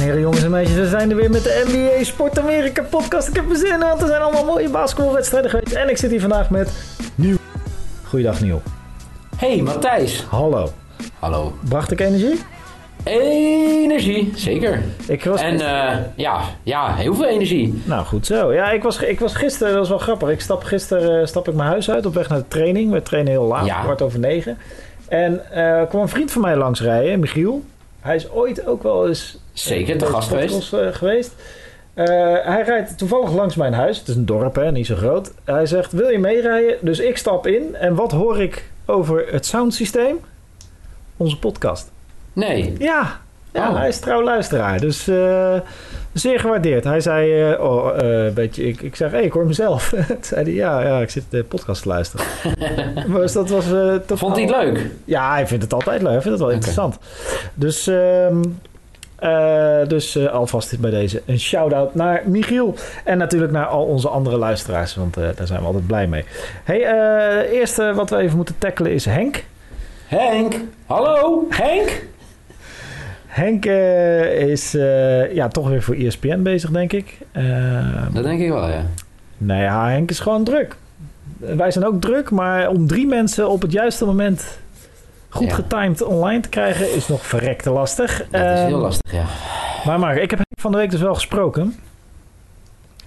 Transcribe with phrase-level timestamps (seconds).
[0.00, 3.28] en heren, jongens en meisjes, we zijn er weer met de NBA Sport Amerika podcast.
[3.28, 5.72] Ik heb er zin in, want er zijn allemaal mooie basketbalwedstrijden geweest.
[5.72, 6.70] En ik zit hier vandaag met
[7.14, 7.36] Nieuw.
[8.04, 8.60] Goeiedag Nieuw.
[9.36, 10.24] Hey Matthijs.
[10.28, 10.72] Hallo.
[11.18, 11.54] Hallo.
[11.68, 12.40] Bracht ik energie?
[13.04, 14.82] Energie, zeker.
[15.06, 17.82] Ik was En eh, ja, ja, heel veel energie.
[17.84, 18.52] Nou, goed zo.
[18.52, 20.28] Ja, ik was, ik was gisteren, dat was wel grappig.
[20.28, 22.92] Ik stap gisteren eh, stap ik mijn huis uit op weg naar de training.
[22.92, 23.80] We trainen heel laat, Ja.
[23.82, 24.58] kwart over negen.
[25.08, 27.62] En eh kwam een vriend van mij langsrijden, Michiel.
[28.00, 30.72] Hij is ooit ook wel eens Zeker, in te gast geweest.
[30.72, 31.34] eh, geweest.
[31.94, 32.06] Eh,
[32.42, 33.98] hij rijdt toevallig langs mijn huis.
[33.98, 35.32] Het is een dorp, hè, niet zo groot.
[35.44, 36.76] Hij zegt, wil je meerijden?
[36.80, 37.74] Dus ik stap in.
[37.76, 40.16] En wat hoor ik over het soundsysteem?
[41.16, 41.90] Onze podcast.
[42.32, 42.74] Nee.
[42.78, 43.20] Ja,
[43.52, 43.76] ja Oh.
[43.76, 44.80] hij is trouw luisteraar.
[44.80, 45.54] Dus eh,
[46.12, 46.84] zeer gewaardeerd.
[46.84, 47.96] Hij zei, eh, oh,
[48.34, 49.88] beetje, ik, ik zeg, hey, ik hoor mezelf.
[50.08, 52.26] Toen zei hij, ja, ja, ik zit de podcast te luisteren.
[53.12, 53.64] dus dat was...
[53.66, 54.86] totaal- Vond hij het leuk?
[55.04, 56.12] Ja, hij vindt het altijd leuk.
[56.12, 56.98] Hij vindt het wel interessant.
[57.54, 58.28] Dus, eh,
[59.88, 62.74] dus alvast bij deze een shout-out naar Michiel.
[63.04, 66.24] En natuurlijk naar al onze andere luisteraars, want daar zijn we altijd blij mee.
[66.64, 69.44] Hey, eh eerste wat we even moeten tackelen is Henk.
[70.06, 70.54] Henk.
[70.86, 72.02] Hallo, Henk.
[73.30, 73.64] Henk
[74.48, 77.18] is eh, ja, toch weer voor ESPN bezig, denk ik.
[77.32, 78.82] Eh, Dat denk ik wel, ja.
[79.38, 80.76] nou ja, Henk is gewoon druk.
[81.38, 84.58] Wij zijn ook druk, maar om drie mensen op het juiste moment
[85.28, 85.54] goed Ja.
[85.54, 88.16] getimed online te krijgen is nog verrekte lastig.
[88.30, 89.24] Dat is Ehm, heel lastig, ja.
[89.84, 91.74] Maar, maar ik heb Henk van de week dus wel gesproken.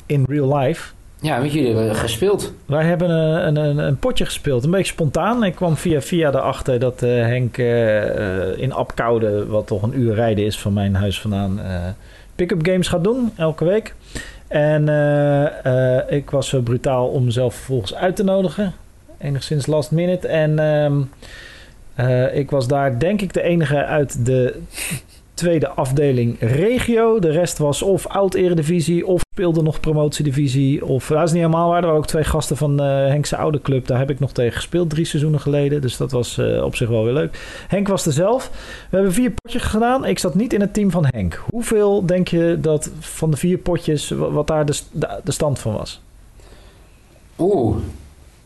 [0.05, 0.91] In real life.
[1.23, 2.53] Ja, met jullie hebben gespeeld.
[2.65, 4.63] Wij hebben een, een, een, een potje gespeeld.
[4.63, 5.43] Een beetje spontaan.
[5.43, 9.99] Ik kwam via via erachter dat eh, Henk eh, eh, in Apkoude, wat toch een
[9.99, 11.87] uur rijden is van mijn huis vandaan, eh
[12.35, 13.93] pick-up games gaat doen elke week.
[14.47, 18.73] En eh, eh, ik was zo brutaal om mezelf vervolgens uit te nodigen.
[19.17, 20.27] Enigszins last minute.
[20.27, 21.01] En ehm,
[21.95, 24.59] eh, ik was daar denk ik de enige uit de
[25.43, 27.19] tweede afdeling regio.
[27.19, 30.85] De rest was of oud-eredivisie of speelde nog promotiedivisie.
[30.85, 31.77] Of dat is niet helemaal waar.
[31.77, 33.87] Er waren ook twee gasten van eh Henkse oude club.
[33.87, 35.81] Daar heb ik nog tegen gespeeld drie seizoenen geleden.
[35.81, 37.63] Dus dat was eh, op zich wel weer leuk.
[37.67, 38.49] Henk was er zelf.
[38.89, 40.05] We hebben vier potjes gedaan.
[40.05, 41.43] Ik zat niet in het team van Henk.
[41.49, 44.79] Hoeveel denk je dat van de vier potjes, wa- wat daar de,
[45.23, 46.01] de, stand van was?
[47.39, 47.77] Oeh.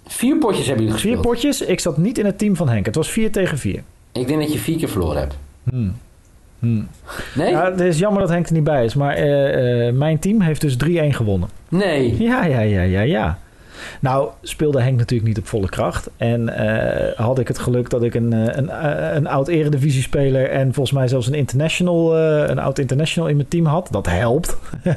[0.08, 1.34] Vier potjes hebben jullie Vier gespeeld.
[1.34, 1.62] potjes.
[1.62, 2.86] Ik zat niet in het team van Henk.
[2.86, 3.84] Het was vier tegen vier.
[4.12, 5.38] Ik denk dat je vier keer verloren hebt.
[5.70, 5.96] Hmm.
[6.60, 6.88] Hmm.
[7.36, 7.50] Nee?
[7.50, 8.96] Ja, het is jammer dat Henk er niet bij is.
[8.96, 11.50] Maar eh, eh, mijn team heeft dus 3-1 gewonnen.
[11.70, 12.24] Nee.
[12.24, 13.38] Ja, ja, ja, ja, ja.
[14.00, 16.10] Nou, speelde Henk natuurlijk niet op volle kracht.
[16.18, 18.70] En eh, had ik het geluk dat ik een, een,
[19.16, 20.50] een oud eredivisiespeler...
[20.50, 23.88] en volgens mij zelfs een international, een oud international in mijn team had.
[23.92, 24.58] Dat helpt.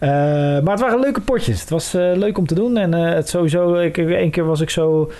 [0.00, 1.60] Maar het waren leuke potjes.
[1.60, 2.76] Het was leuk om te doen.
[2.76, 5.10] En het sowieso, ik, één keer was ik zo...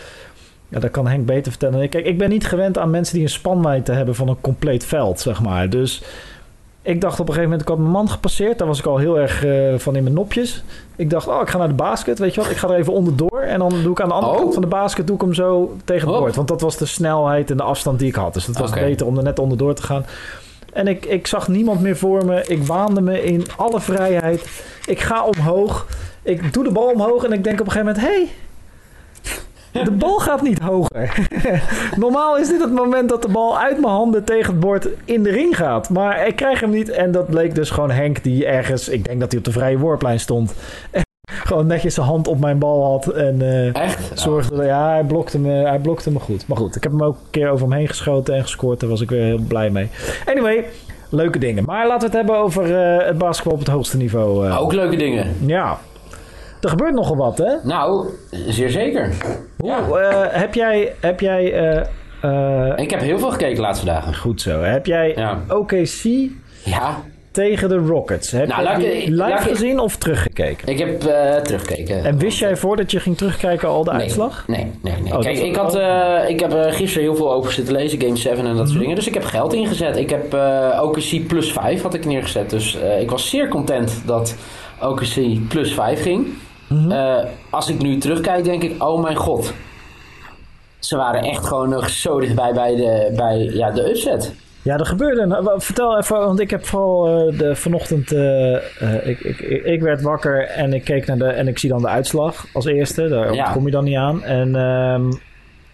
[0.68, 1.88] Ja, dat kan Henk beter vertellen.
[1.88, 5.20] Kijk, ik ben niet gewend aan mensen die een spanwijdte hebben van een compleet veld,
[5.20, 5.70] zeg maar.
[5.70, 6.02] Dus
[6.82, 8.58] ik dacht op een gegeven moment, ik had mijn man gepasseerd.
[8.58, 10.62] Daar was ik al heel erg eh, van in mijn nopjes.
[10.96, 12.50] Ik dacht, oh, ik ga naar de basket, weet je wat.
[12.50, 13.40] Ik ga er even onderdoor.
[13.40, 14.40] En dan doe ik aan de andere Oh.
[14.40, 16.36] kant van de basket, doe ik hem zo tegen het bord.
[16.36, 18.34] Want dat was de snelheid en de afstand die ik had.
[18.34, 20.04] Dus het was beter om er net onderdoor te gaan.
[20.72, 22.44] En ik, ik zag niemand meer voor me.
[22.46, 24.64] Ik waande me in alle vrijheid.
[24.86, 25.86] Ik ga omhoog.
[26.22, 28.14] Ik doe de bal omhoog en ik denk op een gegeven moment...
[28.14, 28.28] Hey,
[29.84, 31.28] de bal gaat niet hoger.
[31.96, 35.22] Normaal is dit het moment dat de bal uit mijn handen tegen het bord in
[35.22, 35.90] de ring gaat.
[35.90, 36.88] Maar ik krijg hem niet.
[36.90, 38.88] En dat bleek dus gewoon Henk die ergens...
[38.88, 40.54] Ik denk dat hij op de vrije worplijn stond.
[41.46, 43.06] gewoon netjes zijn hand op mijn bal had.
[43.08, 44.10] En eh, Echt?
[44.14, 44.64] zorgde...
[44.64, 46.46] Ja, hij blokte, me, hij blokte me goed.
[46.48, 48.80] Maar goed, ik heb hem ook een keer over hem heen geschoten en gescoord.
[48.80, 49.88] Daar was ik weer heel blij mee.
[50.26, 50.64] Anyway,
[51.10, 51.64] leuke dingen.
[51.64, 54.46] Maar laten we het hebben over eh, het basketbal op het hoogste niveau.
[54.46, 54.60] eh.
[54.60, 55.36] Ook leuke dingen.
[55.46, 55.78] Ja.
[56.66, 57.52] Er gebeurt nogal wat, hè?
[57.62, 58.06] Nou,
[58.48, 59.14] zeer zeker.
[59.56, 60.92] Hoe, eh, heb jij...
[61.00, 61.80] Heb jij eh,
[62.70, 64.14] eh, Ik heb heel veel gekeken de laatste dagen.
[64.16, 64.60] goed zo.
[64.62, 65.38] Heb jij Ja.
[65.48, 66.02] OKC
[66.64, 67.02] Ja.
[67.30, 68.30] tegen de Rockets?
[68.30, 70.68] Heb Nou, je ik- live ik- gezien of teruggekeken?
[70.68, 71.00] Ik heb
[71.44, 72.04] teruggekeken.
[72.04, 74.44] En wist jij voordat je ging terugkijken al de Nee, uitslag?
[74.46, 75.12] Nee, nee, nee.
[75.14, 75.74] Oh, Kijk, ik, had,
[76.28, 78.66] ik heb gisteren heel veel over zitten lezen, Game 7 en dat Mhm.
[78.66, 78.94] soort dingen.
[78.96, 79.96] Dus ik heb geld ingezet.
[79.96, 82.50] Ik heb eh OKC plus 5 had ik neergezet.
[82.50, 84.36] Dus ik was zeer content dat
[84.82, 86.26] OKC plus 5 ging.
[86.68, 86.90] Mhm.
[86.90, 89.52] Eh, als ik nu terugkijk, denk ik, oh mijn god.
[90.78, 94.34] Ze waren echt gewoon nog zo dichtbij bij de, bij, ja, de upset.
[94.62, 95.42] Ja, er gebeurde.
[95.42, 98.12] wa- Vertel even, want ik heb vooral eh, de, vanochtend.
[98.12, 101.24] eh, ik, ik, ik, werd wakker en ik keek naar de.
[101.24, 103.08] En ik zie dan de uitslag als eerste.
[103.08, 103.52] Daar Ja.
[103.52, 104.22] kom je dan niet aan.
[104.22, 105.12] En ehm,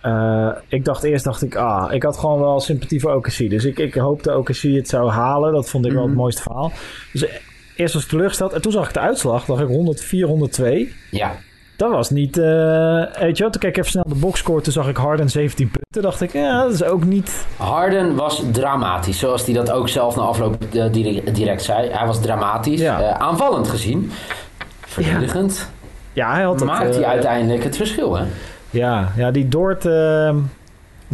[0.00, 3.50] eh, ik dacht eerst, dacht ik, ah, ik had gewoon wel sympathie voor OKC.
[3.50, 5.53] Dus ik, ik hoopte OKC het zou halen.
[5.53, 6.21] Dat vond ik wel het Mhm.
[6.21, 6.73] mooiste verhaal.
[7.12, 7.25] Dus
[7.76, 8.52] eerst was ik teleurgesteld.
[8.52, 10.92] En toen zag ik de uitslag, dacht ik 104, 102.
[11.10, 11.34] Ja,
[11.76, 12.38] Dat was niet...
[12.38, 14.60] eh weet je wat, toen keek ik even snel de boxscore.
[14.60, 16.02] Toen zag ik Harden 17 punten.
[16.10, 17.46] dacht ik, ja, dat is ook niet...
[17.56, 21.88] Harden was dramatisch, zoals hij dat ook zelf na afloop eh, direct, direct zei.
[21.90, 23.00] Hij was dramatisch, Ja.
[23.00, 24.10] Eh, aanvallend gezien.
[24.80, 25.70] Verdedigend
[26.12, 26.69] Ja, hij had het...
[26.69, 28.24] maakt hij uiteindelijk het verschil, hè?
[28.70, 29.84] Ja, ja die Dort...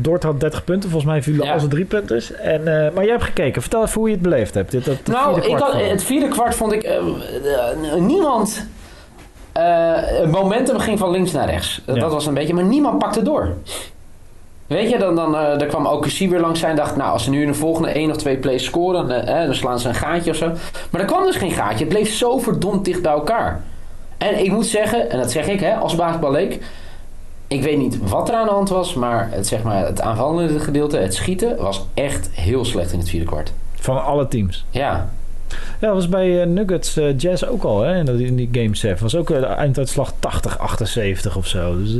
[0.03, 0.91] Dort had 30 punten.
[0.91, 1.53] Volgens mij vielen Ja.
[1.53, 2.33] al zijn drie punters.
[2.33, 3.63] En, eh, maar jij hebt gekeken.
[3.63, 4.71] Vertel even hoe je het beleefd hebt.
[4.71, 6.83] Dit, dat, Nou, vierde ik had, het vierde kwart vond ik...
[6.83, 6.97] eh,
[7.99, 8.67] niemand...
[9.53, 9.63] eh,
[9.97, 11.81] het momentum ging van links naar rechts.
[11.87, 11.95] Ja.
[11.95, 12.55] Dat was een beetje...
[12.55, 13.53] Maar niemand pakte door.
[14.67, 16.77] Weet je, dan, dan eh, daar kwam OKC weer langs zijn.
[16.77, 19.27] dacht, nou, als ze nu in de volgende één of twee plays scoren...
[19.27, 20.53] eh, dan slaan ze een gaatje of zo.
[20.91, 21.79] Maar er kwam dus geen gaatje.
[21.85, 23.63] Het bleef zo verdomd dicht bij elkaar.
[24.19, 26.59] En ik moet zeggen, en dat zeg ik hè, als basketballeek...
[27.49, 30.61] Ik weet niet wat er aan de hand was, maar het, zeg maar, het aanvallende
[30.61, 33.53] gedeelte, het schieten, was echt heel slecht in het vierde kwart.
[33.75, 34.65] Van alle teams.
[34.71, 35.11] Ja,
[35.81, 37.99] Ja, dat was bij eh, Nuggets eh, Jazz ook al, hè?
[37.99, 39.03] In, dat- in die Game 7.
[39.03, 41.79] was ook eh, de einduitslag 80-78 of zo.
[41.79, 41.97] Dus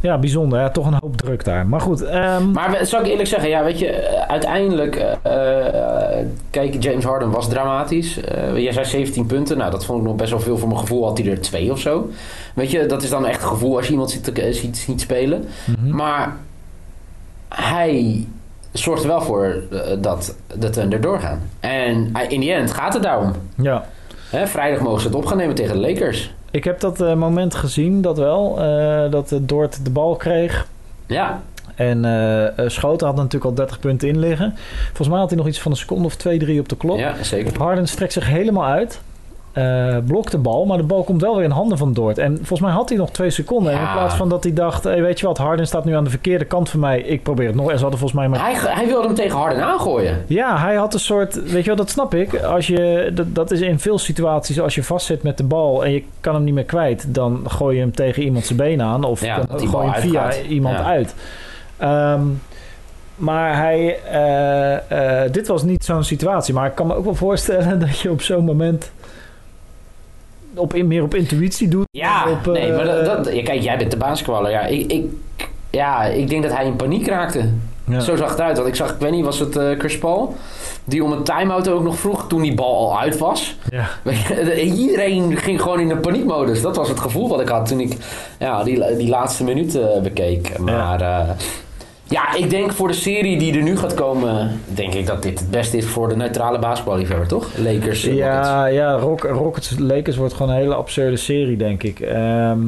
[0.00, 0.60] ja, bijzonder.
[0.60, 1.66] Ja, toch een hoop druk daar.
[1.66, 6.26] Maar goed, ehm, Maar zal ik eerlijk zeggen, ja, weet je, eh, uiteindelijk, eh, eh,
[6.50, 8.20] kijk, James Harden was dramatisch.
[8.54, 11.04] Jij zei 17 punten, nou dat vond ik nog best wel veel voor mijn gevoel,
[11.04, 12.10] had hij er twee of zo.
[12.54, 15.44] Weet je, dat is dan echt gevoel als je iemand ziet, ziet, ziet spelen.
[15.64, 15.96] mhm.
[15.96, 16.36] Maar
[17.48, 18.26] hij
[18.72, 19.62] zorgt er wel voor
[20.00, 21.40] dat de Thunder doorgaan.
[21.60, 23.32] En in die end gaat het daarom.
[23.56, 23.84] ja.
[24.30, 26.34] Hè, vrijdag mogen ze het op gaan nemen tegen de Lakers.
[26.52, 28.60] Ik heb dat eh, moment gezien, dat wel.
[28.62, 30.66] eh, dat eh, Dort de bal kreeg.
[31.06, 31.42] Ja,
[31.74, 34.54] En eh, Schoten had natuurlijk al 30 punten in liggen.
[34.86, 36.98] Volgens mij had hij nog iets van een seconde of 2, 3 op de klok.
[36.98, 37.58] ja zeker.
[37.58, 39.00] Harden strekt zich helemaal uit.
[39.52, 42.18] Eh, blokt de bal, maar de bal komt wel weer in handen van Dort.
[42.18, 43.72] En volgens mij had hij nog twee seconden.
[43.72, 43.92] En in Ja.
[43.92, 46.44] plaats van dat hij dacht, hey, weet je wat, Harden staat nu aan de verkeerde
[46.44, 47.00] kant van mij.
[47.00, 47.70] Ik probeer het nog.
[47.70, 48.40] En ze hadden volgens mij maar...
[48.40, 50.24] Hij, hij wilde hem tegen Harden aangooien.
[50.26, 52.34] Ja, hij had een soort, weet je wel, dat snap ik.
[52.42, 55.90] Als je, dat, dat is in veel situaties, als je vastzit met de bal en
[55.92, 59.04] je kan hem niet meer kwijt, dan gooi je hem tegen iemand zijn been aan
[59.04, 60.44] of Ja, dan gooi je hem via uitgaat.
[60.46, 60.84] iemand Ja.
[60.84, 61.14] uit.
[61.76, 62.20] Ehm,
[63.16, 66.54] maar hij, eh, eh, dit was niet zo'n situatie.
[66.54, 68.90] Maar ik kan me ook wel voorstellen dat je op zo'n moment
[70.54, 71.86] op, in- meer op intuïtie doet.
[71.90, 74.50] Ja, Op, eh, nee, maar dat, dat, ja, kijk, jij bent de basketballer.
[74.50, 75.04] Ja, ik, ik,
[75.70, 77.48] ja, ik denk dat hij in paniek raakte.
[77.88, 78.00] Ja.
[78.00, 78.56] Zo zag het uit.
[78.56, 80.34] Want ik zag, ik weet niet, was het eh Chris Paul?
[80.84, 83.56] Die om een time-out ook nog vroeg toen die bal al uit was.
[83.70, 83.88] Ja.
[84.64, 86.62] Iedereen ging gewoon in een paniekmodus.
[86.62, 87.96] Dat was het gevoel wat ik had toen ik
[88.38, 90.58] ja, die, die laatste minuut eh, bekeek.
[90.58, 91.36] Maar ja.
[92.04, 94.60] Ja, ik denk voor de serie die er nu gaat komen...
[94.64, 97.48] denk ik dat dit het beste is voor de neutrale basketballiefhebber, toch?
[97.56, 98.04] Lakers.
[98.04, 98.48] eh, Rockets.
[98.48, 102.00] Ja, ja Rock, Rockets Lakers wordt gewoon een hele absurde serie, denk ik.
[102.00, 102.60] Ehm,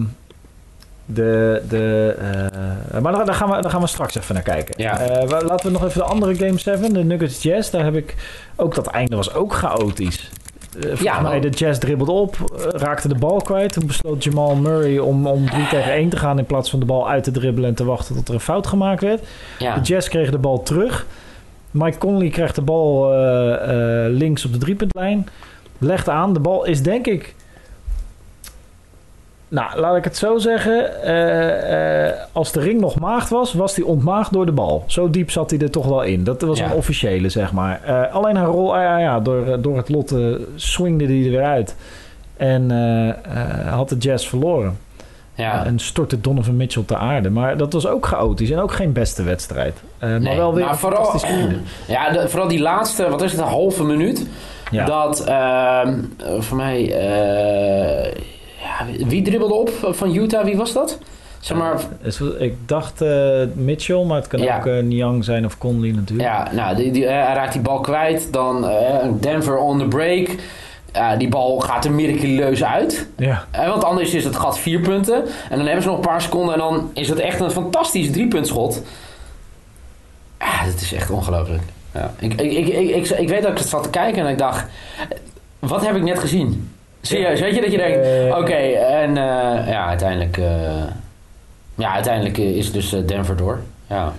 [1.06, 2.14] de, de,
[2.92, 4.75] eh, maar daar, gaan we, daar gaan we straks even naar kijken.
[4.76, 4.98] Ja.
[5.00, 7.70] Eh, laten we nog even de andere Game 7, de Nuggets Jazz.
[7.70, 8.14] Daar heb ik
[8.56, 10.30] ook dat einde was ook chaotisch.
[10.76, 13.73] Eh, volgens Ja, mij, de Jazz dribbelde op, eh, raakte de bal kwijt.
[13.73, 16.87] Toen besloot Jamal Murray om, om 3 tegen 1 te gaan in plaats van de
[16.87, 19.23] bal uit te dribbelen en te wachten tot er een fout gemaakt werd.
[19.59, 19.75] Ja.
[19.75, 21.06] De Jazz kreeg de bal terug.
[21.71, 25.29] Mike Conley krijgt de bal eh, eh, links op de driepuntlijn.
[25.79, 26.32] Legt aan.
[26.32, 27.35] De bal is denk ik...
[29.49, 31.02] Nou, laat ik het zo zeggen.
[31.02, 34.85] eh, eh, als de ring nog maagd was, was hij ontmaagd door de bal.
[34.87, 36.25] Zo diep zat hij er toch wel in.
[36.25, 36.64] Dat was Ja.
[36.64, 37.81] een officiële, zeg maar.
[37.85, 40.14] Eh, alleen haar rol, ah, ja, ja, door, door het lot
[40.55, 41.76] swingde hij er weer uit.
[42.37, 42.70] En
[43.69, 44.79] had de Jazz verloren.
[45.35, 45.64] ja.
[45.67, 47.31] En stortte Donovan Mitchell te aarde.
[47.31, 49.80] Maar dat was ook chaotisch en ook geen beste wedstrijd.
[50.00, 51.57] Maar wel weer maar vooral- fantastisch einde.
[51.87, 54.26] Ja, de- vooral die laatste, wat is het, een halve minuut.
[54.71, 54.85] Ja.
[54.85, 56.92] Dat, ehm, eh, voor mij,
[58.64, 60.44] ja, wie dribbelde op van Utah?
[60.44, 60.99] Wie was dat?
[61.40, 61.80] Zeg maar,
[62.38, 64.56] Ik dacht eh, Mitchell, maar het kan Ja.
[64.56, 66.28] ook eh, Niang zijn of Conley natuurlijk.
[66.28, 68.28] ja, nou, die, die, eh, hij raakt die bal kwijt.
[68.33, 68.66] Dan
[69.21, 70.28] Denver on the break.
[71.18, 73.06] Die bal gaat er miraculeus uit.
[73.16, 73.44] Ja.
[73.50, 75.25] Eh, want anders is het gat vier punten.
[75.50, 76.52] En dan hebben ze nog een paar seconden.
[76.54, 78.83] En dan is het echt een fantastisch driepuntschot.
[80.38, 81.62] Ja, dat is echt ongelooflijk.
[81.94, 82.14] Ja.
[82.18, 84.38] Ik, ik, ik, ik, ik, ik weet dat ik het zat te kijken en ik
[84.38, 84.66] dacht...
[85.59, 86.74] Wat heb ik net gezien?
[87.06, 88.06] Serieus, weet je dat je denkt...
[88.06, 90.37] Eh, Oké, en eh, ja, uiteindelijk...
[90.37, 90.82] eh,
[91.75, 93.61] ja, uiteindelijk is dus Denver door.
[93.88, 94.12] Ja.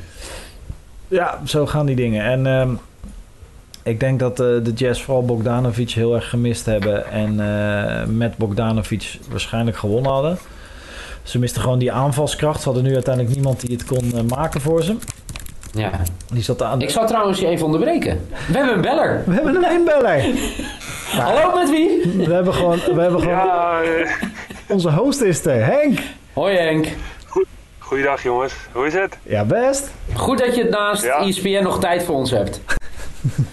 [1.08, 2.24] Ja, zo gaan die dingen.
[2.26, 2.70] En ehm,
[3.84, 7.12] ik denk dat de Jazz vooral Bogdanovic heel erg gemist hebben.
[7.12, 7.36] En
[8.18, 10.38] met Bogdanovic waarschijnlijk gewonnen hadden.
[11.24, 12.60] Ze misten gewoon die aanvalskracht.
[12.62, 14.96] Ze hadden nu uiteindelijk niemand die het kon maken voor ze.
[15.72, 15.92] ja.
[16.34, 16.86] Die zat aan de...
[16.86, 18.28] Ik zal trouwens je even onderbreken.
[18.48, 19.24] We hebben een beller.
[19.26, 19.86] We hebben een
[21.12, 22.02] Hallo, met wie?
[22.28, 24.12] We hebben gewoon, we hebben gewoon Ja, eh,
[24.68, 26.00] onze host is er, Henk.
[26.34, 26.88] Hoi Henk.
[27.80, 28.54] goeiedag jongens.
[28.72, 29.18] Hoe is het?
[29.24, 29.92] Ja, best.
[30.14, 31.20] Goed dat je het naast Ja.
[31.20, 32.62] ESPN nog tijd voor ons hebt.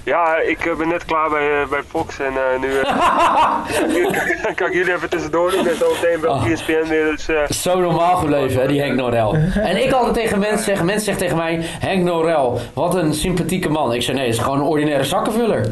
[0.04, 4.66] Ja, ik eh, ben net klaar bij, eh, bij Fox en eh, nu eh, kan
[4.66, 5.66] ik jullie even tussendoor doen.
[5.68, 6.50] En zo meteen wel Oh.
[6.50, 7.16] ESPN weer.
[7.48, 9.34] Dus, Zo normaal gebleven, hè, die Henk Norel.
[9.54, 13.68] En ik altijd tegen mensen zeggen, mensen zeggen tegen mij, Henk Norel, wat een sympathieke
[13.68, 13.92] man.
[13.94, 15.66] Ik zeg, nee, het is gewoon een ordinaire zakkenvuller.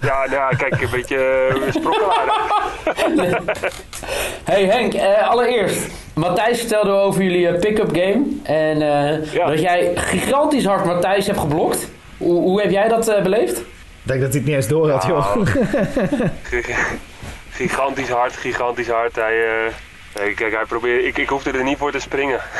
[0.00, 2.24] Ja, nou, ja, kijk, een beetje uh, sprokkelaar.
[4.44, 8.22] Hey Henk, eh, allereerst, Matthijs vertelde over jullie eh, pick-up game.
[8.42, 9.46] En eh, Ja.
[9.46, 11.88] dat jij gigantisch hard Matthijs hebt geblokt.
[12.16, 13.58] Hoe, hoe heb jij dat eh, beleefd?
[13.58, 13.64] Ik
[14.02, 15.34] denk dat hij het niet eens door had, joh.
[15.34, 15.46] Nou,
[16.42, 16.96] Gig-
[17.50, 19.16] gigantisch hard, gigantisch hard.
[19.16, 19.72] Hij, eh,
[20.20, 22.40] nee, kijk, hij probeert, ik, ik hoefde er niet voor te springen.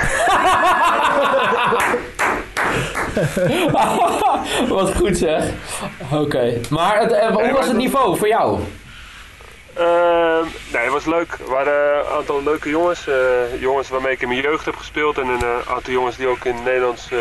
[4.69, 5.45] Wat goed zeg.
[6.13, 6.53] Oké.
[6.71, 8.59] Maar het, eh, hoe Nee, was het niveau voor jou?
[9.75, 11.37] Ehm, nee, het was leuk.
[11.45, 13.09] Er waren een aantal leuke jongens.
[13.09, 15.19] eh, jongens waarmee ik in mijn jeugd heb gespeeld.
[15.19, 17.19] En een eh, aantal jongens die ook in het Nederlands eh,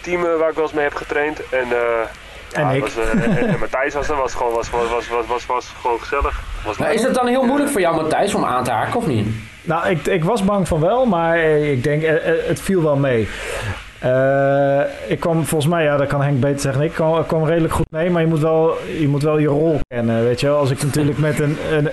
[0.00, 1.38] team eh, waar ik wel eens mee heb getraind.
[1.50, 2.08] En, eh,
[2.52, 2.80] ja, En ik.
[2.82, 4.16] Was, eh, en, en Matthijs was er.
[4.16, 6.42] Was gewoon, was, was, was, was, was, was gewoon gezellig.
[6.64, 6.96] Was Maar leuk.
[6.98, 9.26] is het dan heel moeilijk voor jou Matthijs om aan te haken of niet?
[9.62, 12.82] Nou, ik, ik was bang van wel, maar eh, ik denk, eh, eh, het viel
[12.82, 13.28] wel mee.
[14.04, 16.82] Eh, ik kwam volgens mij, ja, dat kan Henk beter zeggen.
[16.82, 16.92] Ik
[17.26, 20.24] kwam, redelijk goed mee, maar je moet, wel, je moet wel je rol kennen.
[20.24, 21.88] Weet je wel, als ik natuurlijk met een, een,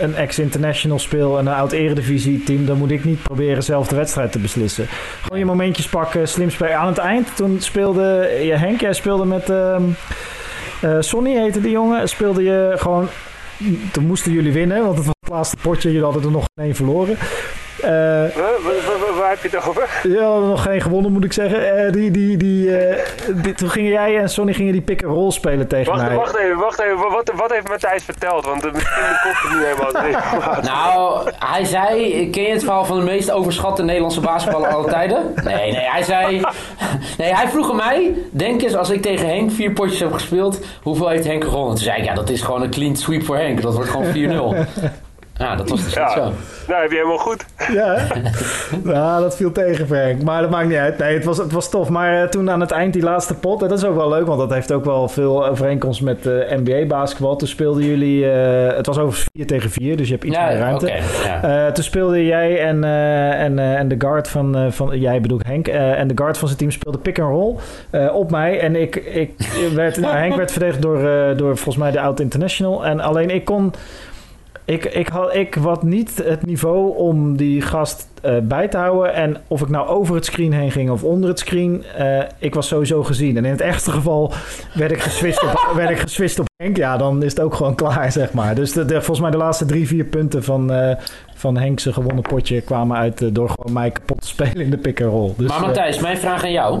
[0.00, 4.32] een, ex-international speel en een oud-eredivisie team, dan moet ik niet proberen zelf de wedstrijd
[4.32, 4.86] te beslissen.
[5.22, 6.76] Gewoon je momentjes pakken, slim spelen.
[6.76, 9.82] Aan het eind, toen speelde je Henk, jij speelde met ehm
[10.80, 13.08] eh, Sonny, heette die jongen, speelde je gewoon.
[13.92, 15.88] Toen moesten jullie winnen, want het was het laatste potje.
[15.88, 17.16] Jullie hadden er nog één verloren.
[17.82, 18.24] Eh?
[19.30, 19.88] Waar, heb je het over?
[20.02, 21.84] ja, nog geen gewonnen, moet ik zeggen.
[21.86, 23.04] Eh, die, die, die, eh,
[23.42, 26.16] die- toen gingen jij en Sonny gingen die pick-and-roll spelen tegen Wacht, mij.
[26.16, 26.96] wacht even, wacht even.
[26.96, 28.44] Wat, wat heeft Matthijs verteld?
[28.44, 30.62] Want uh, misschien komt het niet helemaal.
[30.74, 35.32] Nou, hij zei, ken je het verhaal van de meest overschatte Nederlandse basketballer aller tijden?
[35.44, 36.40] Nee, nee, hij zei,
[37.18, 40.58] nee, hij vroeg aan mij, denk eens als ik tegen Henk vier potjes heb gespeeld,
[40.82, 41.74] hoeveel heeft Henk gewonnen?
[41.74, 44.12] Toen zei ik, ja, dat is gewoon een clean sweep voor Henk, dat wordt gewoon
[44.14, 44.56] 4-0.
[45.40, 46.08] Ja, dat was dus Ja.
[46.10, 46.20] zo.
[46.68, 47.44] nou, heb je helemaal goed.
[47.72, 48.20] Ja, hè?
[48.84, 50.22] nou, dat viel tegen Frank.
[50.22, 50.98] Maar dat maakt niet uit.
[50.98, 51.88] Nee, het was, het was tof.
[51.88, 54.26] Maar eh, toen aan het eind die laatste pot, en dat is ook wel leuk,
[54.26, 57.36] want dat heeft ook wel veel overeenkomst met eh, NBA-basketbal.
[57.36, 60.56] Toen speelden jullie, eh, het was over 4 tegen 4, dus je hebt iets meer
[60.58, 60.92] ruimte.
[61.24, 61.66] ja.
[61.66, 65.20] Eh, toen speelde jij en, eh, en, eh, en de guard van, eh, van jij
[65.20, 67.54] bedoel ik Henk, eh, en de guard van zijn team speelde pick and roll
[67.90, 68.60] eh, op mij.
[68.60, 69.32] En ik, ik
[69.74, 72.84] werd, nou, Henk werd verdedigd door, eh, door volgens mij de oud international.
[72.84, 73.72] En alleen ik kon,
[74.70, 79.14] ik, ik had ik wat niet het niveau om die gast eh, bij te houden.
[79.14, 82.54] En of ik nou over het screen heen ging of onder het screen, eh, ik
[82.54, 83.36] was sowieso gezien.
[83.36, 84.32] En in het ergste geval
[84.74, 86.76] werd ik geswitcht op, werd ik op Henk.
[86.76, 88.54] Ja, dan is het ook gewoon klaar, zeg maar.
[88.54, 90.96] Dus de, de- volgens mij de laatste drie, vier punten van, eh
[91.34, 95.32] van Henk's gewonnen potje kwamen uit door gewoon mij kapot te spelen in de pick-and-roll.
[95.36, 96.80] Dus, Maar Matthijs, mijn vraag aan jou.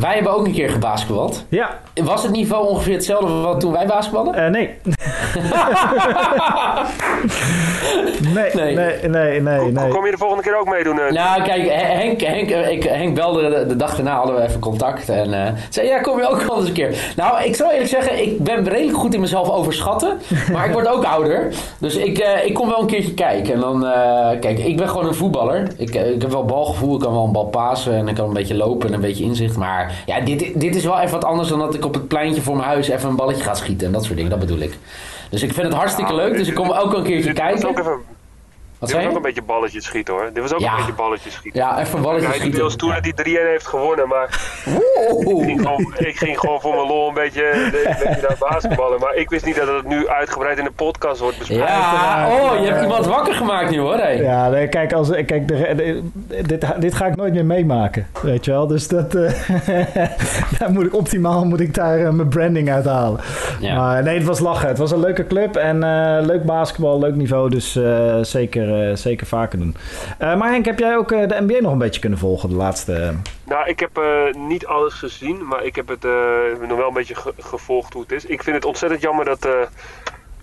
[0.00, 1.44] Wij hebben ook een keer gebasketbald.
[1.48, 4.34] ja, Was het niveau ongeveer hetzelfde wat toen wij basketballen?
[4.34, 4.70] eh, nee.
[8.34, 8.50] nee.
[8.54, 8.74] Nee.
[8.74, 9.88] Nee, nee, nee, Kom, nee.
[9.88, 11.00] kom je de volgende keer ook meedoen?
[11.00, 11.12] eh?
[11.12, 14.60] Nou, kijk, Henk, Henk, eh, ik, Henk belde de, de dag daarna, hadden we even
[14.60, 15.08] contact.
[15.08, 17.12] En eh, zei, ja, kom je ook wel eens een keer.
[17.16, 20.18] Nou, ik zou eerlijk zeggen, ik ben redelijk goed in mezelf overschatten.
[20.52, 21.52] Maar ik word ook ouder.
[21.78, 23.54] Dus ik, eh, ik kom wel een keertje kijken.
[23.54, 25.68] En dan, eh, kijk, ik ben gewoon een voetballer.
[25.76, 27.94] Ik, ik heb wel balgevoel, ik kan wel een bal pasen.
[27.94, 29.56] En ik kan een beetje lopen en een beetje inzicht.
[29.56, 32.42] Maar ja, dit, dit is wel even wat anders dan dat ik op het pleintje
[32.42, 33.86] voor mijn huis even een balletje ga schieten.
[33.86, 34.78] En dat soort dingen, dat bedoel ik.
[35.30, 36.36] Dus ik vind het hartstikke leuk.
[36.36, 37.80] Dus ik kom ook een keertje Dit was ook kijken.
[37.80, 38.00] even,
[38.78, 40.30] Wat dit was ook een beetje balletjes schieten hoor.
[40.32, 40.70] Dit was ook Ja.
[40.70, 41.60] een beetje balletjes schieten.
[41.60, 42.60] Ja, even een balletje Hij doet schieten.
[42.60, 45.38] heel stoer dat hij 3-1 heeft gewonnen, maar Oeh.
[45.40, 49.00] ik ging, gewoon, ik ging gewoon voor mijn lol een beetje, een beetje naar basketballen.
[49.00, 51.64] Maar ik wist niet dat het nu uitgebreid in de podcast wordt besproken.
[51.66, 53.94] Ja, oh, je hebt iemand wakker gemaakt nu hoor.
[53.96, 54.16] Hey.
[54.22, 56.02] Ja, nee, kijk, als, kijk de, de-
[56.46, 58.66] dit, dit ga ik nooit meer meemaken, weet je wel.
[58.66, 59.32] Dus dat, eh,
[60.58, 63.20] daar moet ik optimaal moet ik daar eh, mijn branding uithalen.
[63.60, 63.76] Ja.
[63.76, 64.68] Maar nee, het was lachen.
[64.68, 67.50] Het was een leuke club en eh, leuk basketbal, leuk niveau.
[67.50, 68.18] Dus eh,
[68.66, 69.76] zeker, eh, zeker vaker doen.
[70.18, 72.54] Eh, maar Henk, heb jij ook eh, de NBA nog een beetje kunnen volgen de
[72.54, 73.14] laatste...
[73.44, 76.12] Nou, ik heb eh, niet alles gezien, maar ik heb het eh,
[76.68, 78.24] nog wel een beetje ge- gevolgd hoe het is.
[78.24, 79.52] Ik vind het ontzettend jammer dat, eh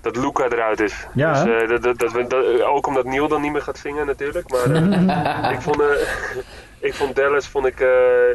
[0.02, 1.08] dat Luca eruit is.
[1.14, 3.78] Ja, dus, eh, dat, dat, dat, we- dat- ook omdat Neil dan niet meer gaat
[3.78, 4.50] zingen natuurlijk.
[4.52, 5.88] Maar eh, ik, vond, eh,
[6.90, 7.90] ik vond Dallas vond ik, eh,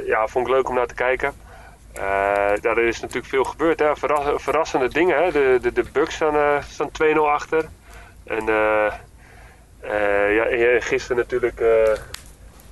[0.06, 1.32] ja, vond ik leuk om naar te kijken.
[1.92, 2.02] Eh,
[2.60, 3.78] daar is natuurlijk veel gebeurd.
[3.78, 3.96] Hè?
[3.96, 5.24] Verras- verrassende dingen.
[5.24, 5.30] Hè?
[5.32, 7.64] De, de, de Bucks staan, eh, staan 2-0 achter.
[8.26, 8.48] En
[10.34, 11.68] ja, en gisteren natuurlijk eh,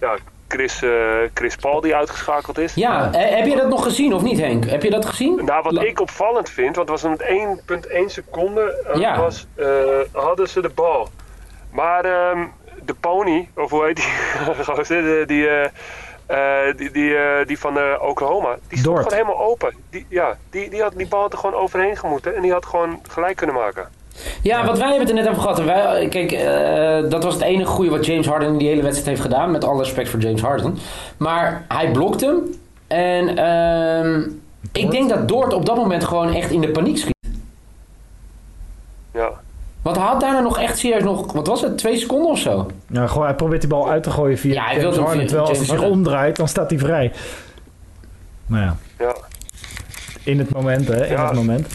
[0.01, 0.17] ja,
[0.49, 0.91] Chris, eh,
[1.35, 2.75] Chris Paul die uitgeschakeld is.
[2.75, 4.65] Ja, eh, heb je dat nog gezien of niet Henk?
[4.65, 5.45] Heb je dat gezien?
[5.45, 9.19] Nou, wat ik opvallend vind, want het was een 1,1 seconde, eh, Ja.
[9.19, 9.67] was, eh,
[10.13, 11.09] hadden ze de bal.
[11.71, 12.47] Maar ehm,
[12.85, 15.69] de pony, of hoe heet die, die, die, eh,
[16.27, 19.09] Eh, die, die, eh, van eh, Oklahoma, die stond Dort.
[19.13, 19.75] gewoon helemaal open.
[19.91, 23.01] Die, ja, die, die, had, die bal er gewoon overheen gemoeten en die had gewoon
[23.09, 23.89] gelijk kunnen maken.
[24.43, 25.59] Ja, wat wij hebben het er net over gehad.
[25.59, 28.83] En Wij, kijk, eh, dat was het enige goede wat James Harden in die hele
[28.83, 29.51] wedstrijd heeft gedaan.
[29.51, 30.79] Met alle respect voor James Harden.
[31.17, 32.37] Maar hij blokt hem.
[32.87, 34.21] En ehm,
[34.73, 37.15] ik denk dat Dort op dat moment gewoon echt in de paniek schiet.
[39.13, 39.31] Ja,
[39.83, 42.67] Want hij had daarna nog echt serieus nog, wat was het, twee seconden of zo?
[42.87, 45.27] Ja, gewoon, hij probeert die bal uit te gooien via Ja, hij James Harden.
[45.27, 47.13] Terwijl als hij zich omdraait, dan staat hij vrij.
[48.47, 49.15] Maar ja, ja.
[50.27, 51.05] In het moment, hè.
[51.07, 51.25] In Ja.
[51.27, 51.67] het moment.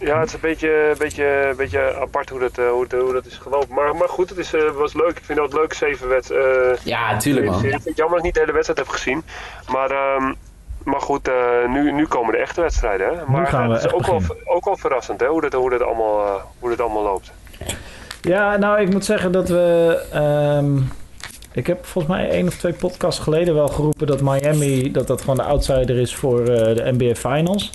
[0.00, 3.36] ja het is een beetje, beetje, beetje apart hoe dat, eh, hoe, hoe dat is
[3.38, 3.74] gelopen.
[3.74, 5.10] Maar, maar goed, het is, eh, was leuk.
[5.18, 6.76] Ik vind dat leuk, zeven wedstrijden.
[6.82, 7.64] Ja, tuurlijk man.
[7.64, 9.22] Ik vind het jammer dat ik niet de hele wedstrijd heb gezien.
[9.68, 10.32] Maar, ehm,
[10.84, 11.34] maar goed, eh,
[11.68, 13.06] nu, nu komen de echte wedstrijden.
[13.06, 13.24] Hè?
[13.26, 15.26] Maar gaan we het is ook wel, ook wel verrassend hè?
[15.26, 17.32] Hoe, dat, hoe, dat allemaal, eh, hoe dat allemaal loopt.
[18.20, 19.98] Ja, nou, ik moet zeggen dat we...
[20.12, 20.76] ehm,
[21.56, 24.90] ik heb volgens mij één of twee podcasts geleden wel geroepen dat Miami...
[24.90, 27.70] dat dat gewoon de outsider is voor eh, de NBA Finals.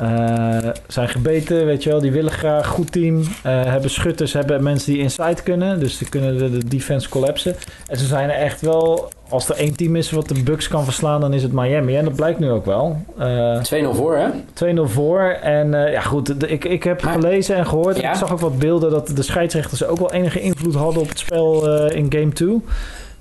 [0.00, 2.00] Eh, zijn gebeten, weet je wel.
[2.00, 3.20] Die willen graag goed team.
[3.20, 3.26] eh,
[3.64, 5.80] hebben schutters, hebben mensen die inside kunnen.
[5.80, 7.54] Dus die kunnen de, de defense collapsen.
[7.86, 9.08] En ze zijn er echt wel...
[9.28, 11.96] Als er één team is wat de Bucks kan verslaan, dan is het Miami.
[11.96, 12.96] En dat blijkt nu ook wel.
[13.18, 14.28] Eh, 2-0 voor, hè?
[14.54, 15.20] 2-0 voor.
[15.42, 16.40] En eh, ja, goed.
[16.40, 18.00] de- ik, ik heb Maar- gelezen en gehoord.
[18.00, 18.10] Ja?
[18.10, 21.18] Ik zag ook wat beelden dat de scheidsrechters ook wel enige invloed hadden op het
[21.18, 22.62] spel eh, in game 2.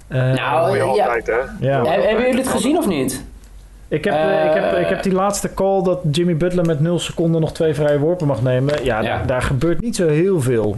[0.07, 0.83] Eh, Nou, ja.
[0.83, 1.67] altijd, hè?
[1.67, 1.83] ja.
[1.85, 3.23] Heb- Hebben jullie het gezien of niet?
[3.89, 6.79] Ik heb, eh, ik, heb, Eh, ik heb die laatste call dat Jimmy Butler met
[6.79, 8.83] 0 seconden nog twee vrije worpen mag nemen.
[8.83, 9.17] Ja, Ja.
[9.17, 10.77] Daar, daar gebeurt niet zo heel veel.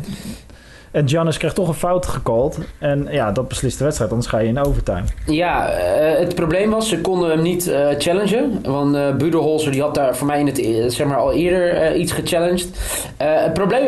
[0.91, 2.57] En Giannis krijgt toch een fout gecalled.
[2.79, 4.11] En ja, dat beslist de wedstrijd.
[4.11, 5.03] Anders ga je in overtime.
[5.25, 8.59] Ja, eh, het probleem was, ze konden hem niet eh, challengen.
[8.63, 12.11] Want Budenholzer die had daar voor mij in het, eh, zeg maar, al eerder iets
[12.11, 12.69] gechallenged.
[13.17, 13.85] Het probleem,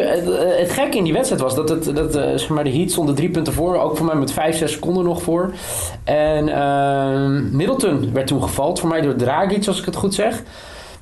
[0.58, 3.30] het, gekke in die wedstrijd was dat, het, dat zeg maar, de Heat stonden drie
[3.30, 3.78] punten voor.
[3.78, 5.54] Ook voor mij met vijf, zes seconden nog voor.
[6.04, 10.44] En eh, Middleton werd toen gevald, voor mij door Dragic als ik het goed zeg.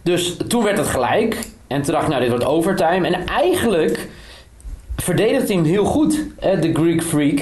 [0.02, 1.38] Dus toen werd het gelijk.
[1.68, 3.08] En toen dacht ik, nou dit wordt overtime.
[3.08, 4.10] En eigenlijk
[5.04, 7.40] verdedigde hij hem heel goed, eh, de Greek Freak.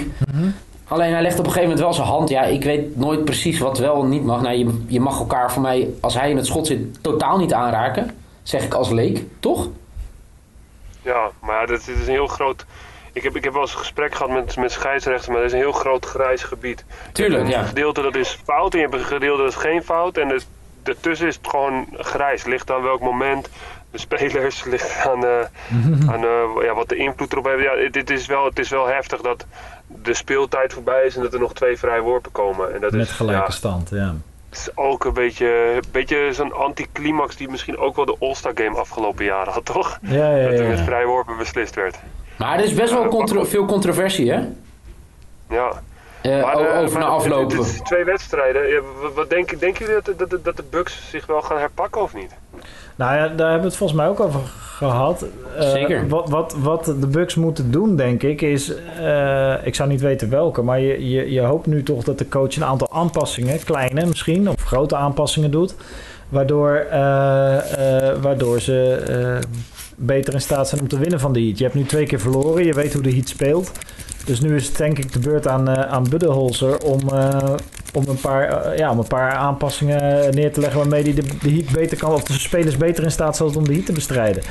[0.88, 2.30] Alleen hij legt op een gegeven moment wel zijn hand.
[2.30, 4.42] Ja, ik weet nooit precies wat wel en niet mag.
[4.42, 7.54] Nou, je, je mag elkaar voor mij, als hij in het schot zit, totaal niet
[7.54, 8.17] aanraken.
[8.43, 9.67] Zeg ik als leek, toch?
[11.02, 12.65] Ja, maar dat, dit is een heel groot...
[13.13, 15.52] Ik heb, ik heb wel eens een gesprek gehad met, met scheidsrechters, maar dat is
[15.52, 16.86] een heel groot grijs gebied.
[17.12, 17.62] Tuurlijk, je hebt ja.
[17.62, 20.17] een gedeelte dat is fout en je hebt een gedeelte dat is geen fout.
[20.17, 20.48] En het,
[20.84, 22.45] daartussen is het gewoon grijs.
[22.45, 23.50] Ligt aan welk moment
[23.91, 25.39] de spelers, ligt aan, eh,
[26.13, 27.63] aan eh, ja, wat de invloed erop heeft.
[27.63, 29.45] Ja, dit is wel, het is wel heftig dat
[29.88, 32.73] de speeltijd voorbij is en dat er nog twee vrije worpen komen.
[32.73, 34.15] En dat Met is, gelijke ja, stand, ja.
[34.49, 38.52] het is ook een beetje, een beetje zo'n anticlimax die misschien ook wel de All-Star
[38.56, 39.97] Game afgelopen jaren had, toch?
[40.02, 40.84] Ja, ja, Dat er met ja.
[40.84, 41.97] vrije worpen beslist werd.
[42.38, 44.39] Maar er is best wel contro- veel controversie, hè?
[45.49, 45.82] Ja.
[46.21, 47.47] Eh, Maar, over na aflopen.
[47.47, 48.67] Dit, dit is twee wedstrijden.
[48.67, 52.02] Ja, wat, wat denken, denken jullie dat, dat, dat de Bucks zich wel gaan herpakken
[52.02, 52.32] of niet?
[52.99, 54.39] Nou ja, daar hebben we het volgens mij ook over
[54.77, 55.25] gehad.
[55.57, 56.07] Eh, Zeker.
[56.07, 58.73] Wat, wat, wat de Bucks moeten doen, denk ik, is...
[58.99, 62.27] eh, ik zou niet weten welke, maar je, je, je hoopt nu toch dat de
[62.27, 65.75] coach een aantal aanpassingen, kleine misschien, of grote aanpassingen doet.
[66.29, 66.97] Waardoor, eh,
[68.21, 69.03] waardoor ze
[69.95, 71.57] beter in staat zijn om te winnen van de Heat.
[71.57, 73.71] Je hebt nu twee keer verloren, je weet hoe de Heat speelt.
[74.25, 76.99] Dus nu is het denk ik de beurt aan, aan Budenholzer om,
[77.93, 81.23] om, een paar, eh, ja, om een paar aanpassingen neer te leggen waarmee hij de,
[81.41, 83.91] de Heat beter kan, of de spelers beter in staat zijn om de Heat te
[83.91, 84.43] bestrijden.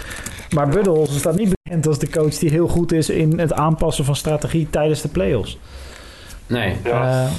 [0.54, 4.04] Maar Budenholzer staat niet bekend als de coach die heel goed is in het aanpassen
[4.04, 5.58] van strategie tijdens de playoffs.
[6.46, 6.76] Nee.
[6.84, 7.24] Ja.
[7.24, 7.30] Eh,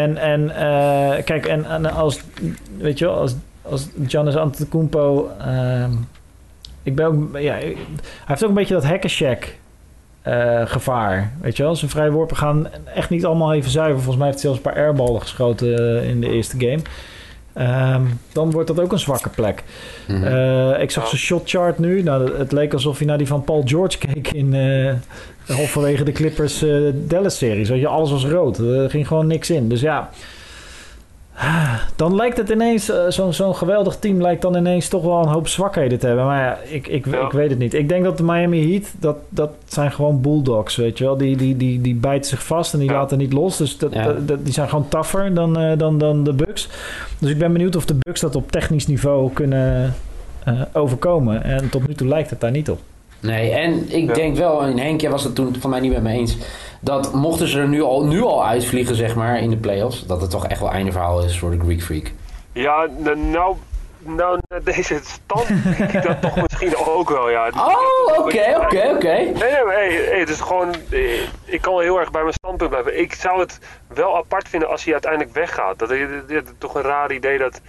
[0.00, 2.20] en en eh, kijk, en, en als,
[2.78, 5.92] weet je wel, als, als Giannis Antetokounmpo, ehm
[6.84, 7.76] ik ben ook, ja, hij
[8.24, 9.54] heeft ook een beetje dat hackenshack
[10.24, 11.76] eh gevaar, weet je wel.
[11.76, 13.96] Zijn vrije worpen gaan echt niet allemaal even zuiver.
[13.96, 16.82] Volgens mij heeft hij zelfs een paar airballen geschoten eh, in de eerste game.
[17.52, 19.62] Ehm, dan wordt dat ook een zwakke plek.
[20.08, 20.24] Mhm.
[20.24, 22.02] Eh, ik zag zijn shotchart nu.
[22.02, 24.92] Nou, het leek alsof hij naar die van Paul George keek in eh
[25.56, 27.68] halverwege de Clippers eh Dallas-series.
[27.68, 28.58] Weet je, alles was rood.
[28.58, 29.68] Er ging gewoon niks in.
[29.68, 30.10] Dus ja,
[31.96, 35.28] dan lijkt het ineens, eh, zo'n zo'n geweldig team lijkt dan ineens toch wel een
[35.28, 36.24] hoop zwakheden te hebben.
[36.24, 37.24] Maar ja, ik, ik, Ja.
[37.26, 37.74] ik weet het niet.
[37.74, 41.16] Ik denk dat de Miami Heat, dat, dat zijn gewoon bulldogs, weet je wel.
[41.16, 42.94] Die, die, die, die bijten zich vast en die Ja.
[42.94, 43.56] laten niet los.
[43.56, 44.02] Dus dat, Ja.
[44.04, 46.68] dat- dat- die zijn gewoon tougher dan, eh, dan, dan de Bucks.
[47.18, 49.94] Dus ik ben benieuwd of de Bucks dat op technisch niveau kunnen
[50.44, 51.42] eh, overkomen.
[51.44, 52.78] En tot nu toe lijkt het daar niet op.
[53.24, 54.14] Nee, en ik Ja.
[54.14, 56.36] denk wel, en Henk, jij was het toen van mij niet met me eens,
[56.80, 60.20] dat mochten ze er nu al, nu al uitvliegen, zeg maar, in de playoffs, dat
[60.20, 62.10] het toch echt wel einde verhaal is voor de Greek Freak.
[62.52, 63.56] Ja, n- nou,
[63.98, 65.46] nou, naar deze stand
[65.78, 67.48] denk ik dat toch misschien ook wel, ja.
[67.56, 69.06] Oh, oké, oké, oké.
[69.12, 70.74] Nee, nee, maar hey, hey, het is gewoon...
[70.90, 73.00] eh, Ik kan wel heel erg bij mijn standpunt blijven.
[73.00, 73.58] Ik zou het
[73.94, 75.78] wel apart vinden als hij uiteindelijk weggaat.
[75.78, 76.08] Dat is
[76.58, 77.60] toch een raar idee dat...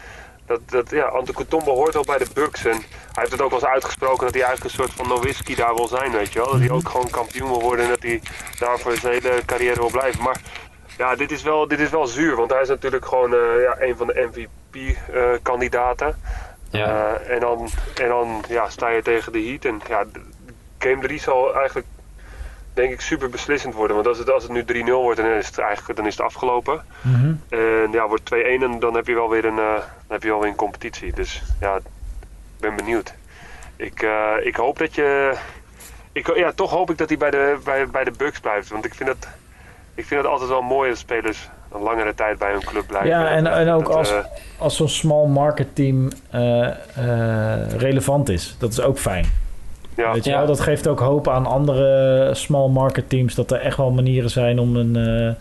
[0.46, 2.66] Dat, dat ja, Antetokounmpo hoort ook bij de Bucks.
[2.66, 2.82] En hij
[3.14, 5.88] heeft het ook wel eens uitgesproken dat hij eigenlijk een soort van Nowitzki daar wil
[5.88, 6.52] zijn, weet je wel.
[6.52, 8.22] Dat hij ook gewoon kampioen wil worden en dat hij
[8.60, 10.24] daar voor zijn hele carrière wil blijven.
[10.24, 10.42] Maar
[10.98, 13.76] ja, dit is wel, dit is wel zuur, want hij is natuurlijk gewoon eh, ja,
[13.80, 16.16] een van de MVP-kandidaten.
[16.70, 17.16] Ja.
[17.16, 17.70] Eh, en dan,
[18.02, 19.66] en dan ja, sta je tegen de Heat.
[19.66, 20.06] En ja,
[20.80, 21.88] game 3 zal eigenlijk,
[22.76, 23.96] denk ik, super beslissend worden.
[23.96, 26.26] Want als het, als het nu 3-0 wordt, dan is het eigenlijk dan is het
[26.26, 26.82] afgelopen.
[27.02, 27.34] Mhm.
[27.50, 30.30] En ja, wordt 2-1 en dan heb je wel weer een, eh, dan heb je
[30.30, 31.14] wel weer een competitie.
[31.14, 31.84] Dus ja, ik
[32.60, 33.14] ben benieuwd.
[33.76, 35.34] Ik, eh, ik hoop dat je...
[36.12, 38.70] Ik, ja, toch hoop ik dat hij bij de, bij, bij de Bucks blijft.
[38.70, 39.28] Want ik vind het,
[39.96, 43.10] ik vind het altijd wel mooi dat spelers een langere tijd bij hun club blijven.
[43.10, 44.18] Ja, en, en ook Dat, als, eh,
[44.58, 46.10] als zo'n small market team
[47.78, 48.56] relevant is.
[48.60, 49.44] Dat is ook fijn.
[49.96, 50.14] Ja.
[50.14, 50.38] Weet je Ja.
[50.38, 50.48] wel?
[50.48, 54.60] Dat geeft ook hoop aan andere small market teams dat er echt wel manieren zijn
[54.60, 55.34] om een, eh,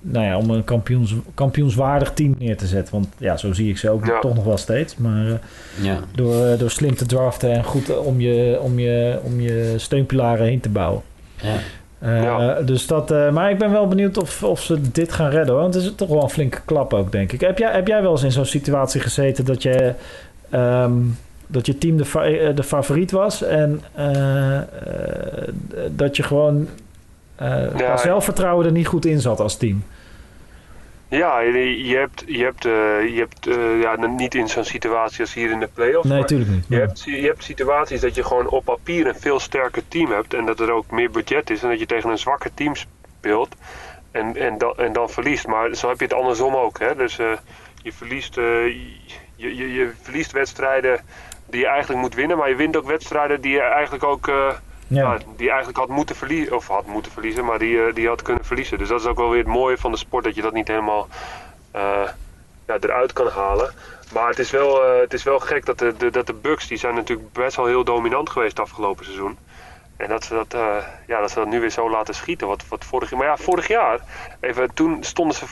[0.00, 2.94] nou ja, om een kampioens, kampioenswaardig team neer te zetten.
[2.94, 4.18] Want ja, zo zie ik ze ook Ja.
[4.18, 4.96] toch nog wel steeds.
[4.96, 5.32] Maar eh,
[5.84, 5.98] Ja.
[6.14, 10.46] door, eh, door slim te draften en goed om je, om je, om je steunpilaren
[10.46, 11.02] heen te bouwen.
[11.42, 11.54] Ja.
[11.98, 12.60] Eh, Ja.
[12.62, 15.52] Dus dat, eh, maar ik ben wel benieuwd of, of ze dit gaan redden.
[15.52, 15.62] hoor.
[15.62, 17.40] Want het is toch wel een flinke klap ook, denk ik.
[17.40, 19.92] Heb jij, heb jij wel eens in zo'n situatie gezeten dat je,
[20.50, 20.92] ehm,
[21.50, 24.64] dat je team de, fa- eh, de favoriet was en eh, eh,
[25.90, 26.68] dat je gewoon
[27.76, 29.84] qua zelfvertrouwen er niet goed in zat als team?
[31.08, 32.62] Ja, je, hebt, je hebt,
[33.12, 33.44] je hebt
[33.82, 36.08] ja, niet in zo'n situatie als hier in de playoffs.
[36.08, 36.64] Nee, natuurlijk niet.
[36.68, 40.34] je, hebt, je hebt situaties dat je gewoon op papier een veel sterker team hebt
[40.34, 43.54] en dat er ook meer budget is en dat je tegen een zwakker team speelt
[44.10, 45.46] en, en, dan, en dan verliest.
[45.46, 46.78] Maar zo heb je het andersom ook.
[46.78, 46.94] Hè?
[46.94, 47.16] Dus
[47.82, 51.00] je, verliest, je, je, je verliest wedstrijden
[51.50, 54.28] die je eigenlijk moet winnen, maar je wint ook wedstrijden die je eigenlijk ook...
[54.28, 54.52] eh,
[54.86, 55.12] Ja.
[55.12, 58.22] ja, die eigenlijk had moeten verliezen, of had moeten verliezen, maar die, eh, die had
[58.22, 58.78] kunnen verliezen.
[58.78, 60.68] Dus dat is ook wel weer het mooie van de sport, dat je dat niet
[60.68, 61.08] helemaal
[61.70, 62.08] eh,
[62.66, 63.70] ja, eruit kan halen.
[64.12, 66.78] Maar het is wel, het is wel gek dat de, de, dat de Bucks, die
[66.78, 69.38] zijn natuurlijk best wel heel dominant geweest afgelopen seizoen.
[69.96, 70.56] En dat ze dat,
[71.06, 72.46] ja, dat ze dat nu weer zo laten schieten.
[72.46, 73.98] Wat, wat vorig, maar ja, vorig jaar,
[74.40, 75.44] even, toen stonden ze,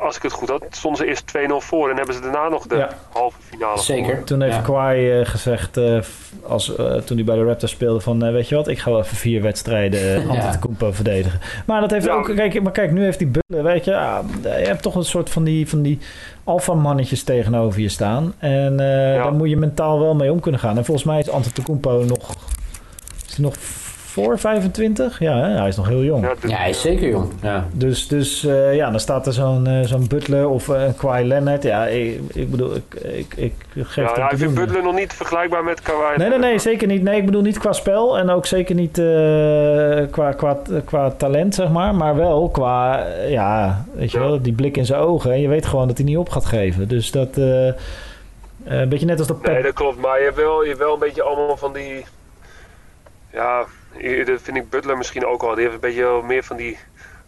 [0.00, 2.66] als ik het goed had, stonden ze eerst 2-0 voor en hebben ze daarna nog
[2.66, 2.88] de Ja.
[3.12, 4.24] halve finale Zeker.
[4.24, 4.60] Toen heeft Ja.
[4.60, 5.98] Kawhi eh, gezegd, eh,
[6.46, 9.00] als, eh, toen hij bij de Raptors speelde, van weet je wat, ik ga wel
[9.00, 10.28] even vier wedstrijden uh, Ja.
[10.30, 11.40] Antetokounmpo verdedigen.
[11.66, 12.12] Maar dat heeft Ja.
[12.12, 15.04] ook, kijk, maar kijk, nu heeft hij Butler, weet je, ja, je hebt toch een
[15.04, 15.98] soort van die, van die
[16.44, 18.34] alfamannetjes tegenover je staan.
[18.38, 19.22] En eh Ja.
[19.22, 20.76] daar moet je mentaal wel mee om kunnen gaan.
[20.76, 22.30] En volgens mij is Antetokounmpo nog,
[23.26, 23.54] is hij nog
[24.24, 25.18] voor 25?
[25.18, 25.58] Ja, hè?
[25.58, 26.28] hij is nog heel jong.
[26.46, 27.32] Ja, hij is zeker jong.
[27.42, 27.66] Ja.
[27.72, 31.24] Dus, dus eh, ja, dan staat er zo'n eh, zo'n Butler of eh, een Kawhi
[31.24, 31.62] Leonard.
[31.62, 34.54] Ja, ik, ik bedoel, ik, ik, ik geef ja, ja, te ik vind.
[34.54, 36.16] Butler nog niet vergelijkbaar met Kawhi.
[36.16, 37.02] Nee, nee, nee, zeker niet.
[37.02, 41.54] Nee, ik bedoel niet qua spel en ook zeker niet eh, qua, qua, qua talent,
[41.54, 41.94] zeg maar.
[41.94, 44.24] Maar wel qua, ja, weet je Ja.
[44.24, 45.32] wel, die blik in zijn ogen.
[45.32, 46.88] En je weet gewoon dat hij niet op gaat geven.
[46.88, 47.74] Dus dat, eh, eh,
[48.64, 49.64] een beetje net als dat Nee, Pep.
[49.64, 50.00] dat klopt.
[50.00, 52.04] Maar je hebt wel, je hebt wel een beetje allemaal van die...
[53.32, 53.64] Ja,
[54.24, 55.54] dat vind ik Butler misschien ook wel.
[55.54, 56.78] Die heeft een beetje meer van die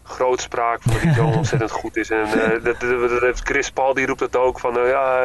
[0.03, 2.09] grootspraak, van dat hij zo ontzettend goed is.
[2.09, 4.77] En eh, dat, dat, dat heeft Chris Paul, die roept dat ook van...
[4.79, 5.23] eh, ja,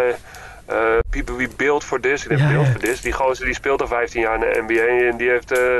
[0.66, 0.76] eh,
[1.10, 2.26] people we build for this.
[2.26, 2.70] Ik Ja, build ja.
[2.72, 3.00] for this.
[3.00, 5.52] Die gozer die speelt al 15 jaar in de NBA en die heeft...
[5.52, 5.76] eh,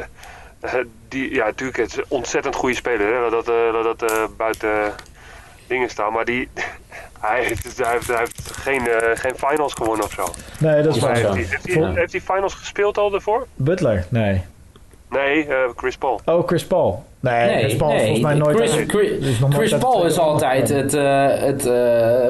[0.60, 3.14] eh, die, ja, natuurlijk, het is een ontzettend goede speler.
[3.14, 4.92] Hè, dat dat, eh, eh, buiten
[5.66, 6.12] dingen staan.
[6.12, 6.48] Maar die,
[7.20, 10.24] hij, heeft, hij, heeft, hij heeft geen, eh, geen finals gewonnen of zo.
[10.58, 11.14] Nee, dat is waar.
[11.16, 11.92] Heeft hij, heeft, hij, Ja.
[11.92, 13.46] heeft hij finals gespeeld al ervoor?
[13.54, 14.06] Butler?
[14.08, 14.44] Nee.
[15.10, 16.20] Nee, eh, Chris Paul.
[16.24, 17.04] Oh, Chris Paul.
[17.20, 18.56] Nee, Nee, Chris Paul is nee, volgens mij nooit...
[18.56, 21.72] Chris, uit- Chris, is nog Paul is altijd het, eh, het eh,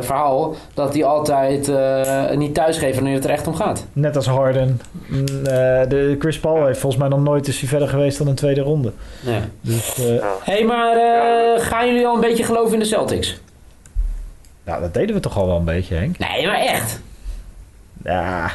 [0.00, 3.86] verhaal dat hij altijd eh, niet thuisgeeft wanneer het er echt om gaat.
[3.92, 4.80] Net als Harden.
[5.08, 5.32] Mm, eh,
[5.88, 8.60] de Chris Paul heeft volgens mij nog nooit is hij verder geweest dan een tweede
[8.60, 8.92] ronde.
[9.20, 9.40] Ja.
[9.60, 10.32] Dus eh, Ja.
[10.42, 13.40] Hey, maar eh, gaan jullie al een beetje geloven in de Celtics?
[14.64, 16.18] nou, dat deden we toch al wel een beetje, Henk.
[16.18, 17.00] Nee, maar echt.
[18.04, 18.50] Ja,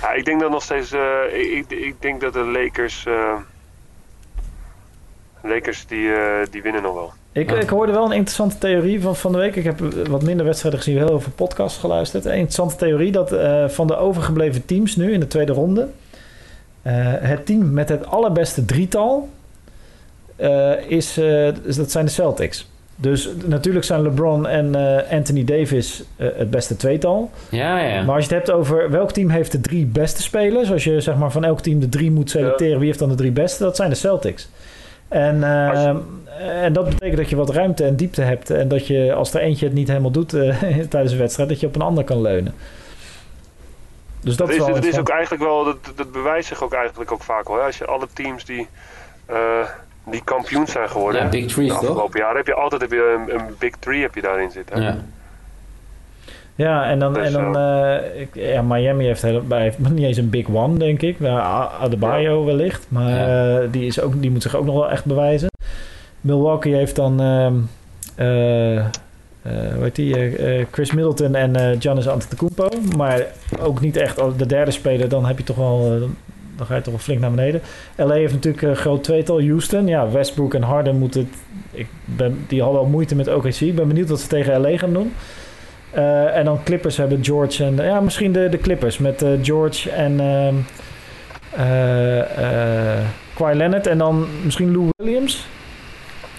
[0.00, 0.92] Ja, ik denk dat nog steeds.
[0.92, 3.06] eh, ik, ik denk dat de Lakers.
[3.06, 3.36] eh,
[5.42, 7.12] Lakers die, eh, die winnen nog wel.
[7.32, 7.56] Ik, Ja.
[7.56, 9.56] ik hoorde wel een interessante theorie van, van de week.
[9.56, 12.24] Ik heb wat minder wedstrijden gezien, heel veel podcasts geluisterd.
[12.24, 15.88] Een interessante theorie dat eh, van de overgebleven teams nu in de tweede ronde...
[16.82, 19.28] eh, het team met het allerbeste drietal
[20.36, 22.70] eh, is, eh, is- dat zijn de Celtics.
[23.00, 27.30] Dus natuurlijk zijn LeBron en eh, Anthony Davis eh, het beste tweetal.
[27.48, 28.02] Ja, ja.
[28.02, 30.72] Maar als je het hebt over welk team heeft de drie beste spelers...
[30.72, 32.78] als je zeg maar van elk team de drie moet selecteren...
[32.78, 34.48] wie heeft dan de drie beste, dat zijn de Celtics.
[35.08, 35.42] En,
[36.40, 38.50] eh, en dat betekent dat je wat ruimte en diepte hebt...
[38.50, 40.58] en dat je als er eentje het niet helemaal doet eh,
[40.90, 41.48] tijdens een wedstrijd...
[41.48, 42.54] dat je op een ander kan leunen.
[44.20, 46.72] Dus dat, Dat, is wel dat is ook eigenlijk wel, dat, dat bewijst zich ook
[46.72, 47.56] eigenlijk ook vaak wel.
[47.56, 47.62] hè.
[47.62, 48.68] Als je alle teams die,
[49.26, 49.68] eh,
[50.10, 51.82] die kampioen zijn geworden, Ja, Big Three, de toch?
[51.82, 54.76] afgelopen jaren, heb je altijd heb je een, een Big Three heb je daarin zitten.
[54.82, 54.88] hè.
[54.88, 54.96] Ja.
[56.54, 60.04] Ja, en dan, Dus, en dan eh, ik, ja, Miami heeft, hele, hij heeft niet
[60.04, 61.16] eens een big one, denk ik.
[61.80, 63.58] Adebayo wellicht, maar Ja.
[63.60, 65.48] eh, die, is ook, die moet zich ook nog wel echt bewijzen.
[66.20, 67.54] Milwaukee heeft dan ehm,
[68.14, 68.84] eh, eh,
[69.74, 72.68] hoe heet die, eh, eh, Chris Middleton en eh Giannis Antetokounmpo.
[72.96, 73.22] Maar
[73.60, 75.98] ook niet echt de derde speler, dan heb je toch wel...
[76.60, 77.60] dan ga je toch wel flink naar beneden.
[77.96, 79.40] LA heeft natuurlijk een groot tweetal.
[79.40, 81.30] Houston, ja, Westbrook en Harden moeten...
[81.70, 83.60] Ik ben, die hadden al moeite met OKC.
[83.60, 85.12] Ik ben benieuwd wat ze tegen LA gaan doen.
[85.90, 87.76] Eh, en dan Clippers hebben George en...
[87.76, 90.20] Ja, misschien de, de Clippers met eh, George en...
[90.20, 90.54] ehm
[91.50, 92.98] eh,
[93.34, 93.86] Kawhi Leonard.
[93.86, 95.46] En dan misschien Lou Williams.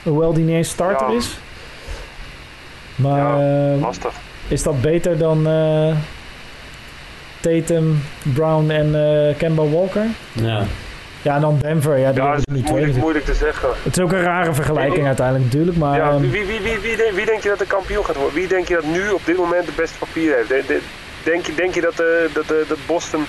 [0.03, 1.15] Hoewel die niet eens starter Ja.
[1.17, 1.37] is.
[2.95, 4.13] Maar Ja, eh, Lastig.
[4.47, 5.47] is dat beter dan
[7.41, 10.05] Tatum, Brown en eh Kemba Walker?
[10.31, 10.63] Ja.
[11.21, 11.97] Ja, en dan Denver.
[11.97, 12.63] Ja, nu is twee.
[12.63, 13.69] moeilijk, moeilijk te zeggen.
[13.83, 15.77] Het is ook een rare vergelijking uiteindelijk natuurlijk.
[15.77, 16.79] Maar Ja, ehm, wie, wie, wie, wie,
[17.13, 18.33] wie, denk- je dat de kampioen gaat worden?
[18.35, 20.47] Wie denk je dat nu op dit moment de beste papier heeft?
[20.47, 20.81] De- de-
[21.23, 23.25] Denk je, denk je dat, eh, dat, eh, dat Boston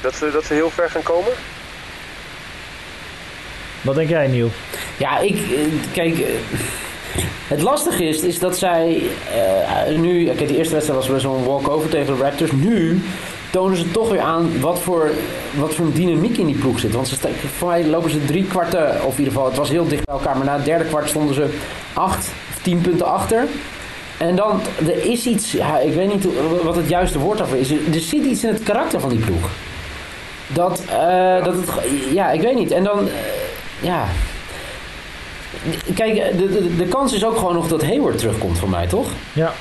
[0.00, 1.32] dat ze, dat ze heel ver gaan komen?
[3.80, 4.50] wat denk jij, Niel?
[4.96, 5.34] Ja, ik...
[5.36, 6.16] eh, Kijk...
[7.48, 9.02] Het lastige is, is dat zij
[9.86, 10.24] eh, nu...
[10.24, 12.52] Kijk, de eerste wedstrijd was wel zo'n walkover tegen de Raptors.
[12.52, 13.02] Nu
[13.50, 15.10] tonen ze toch weer aan wat voor,
[15.58, 16.92] wat voor een dynamiek in die ploeg zit.
[16.92, 17.16] Want ze
[17.56, 20.14] voor mij lopen ze drie kwarten, of in ieder geval, het was heel dicht bij
[20.14, 20.36] elkaar.
[20.36, 21.48] Maar na het derde kwart stonden ze
[21.92, 23.46] acht of tien punten achter.
[24.18, 26.26] En dan, er is iets, ik weet niet
[26.62, 27.70] wat het juiste woord daarvoor is.
[27.70, 29.50] Er zit iets in het karakter van die ploeg.
[30.46, 31.68] Dat, eh, dat het,
[32.12, 32.70] ja, ik weet niet.
[32.70, 33.14] En dan, eh,
[33.80, 34.06] ja.
[35.94, 39.08] Kijk, de, de, de kans is ook gewoon nog dat Hayward terugkomt voor mij, toch?
[39.32, 39.52] Ja,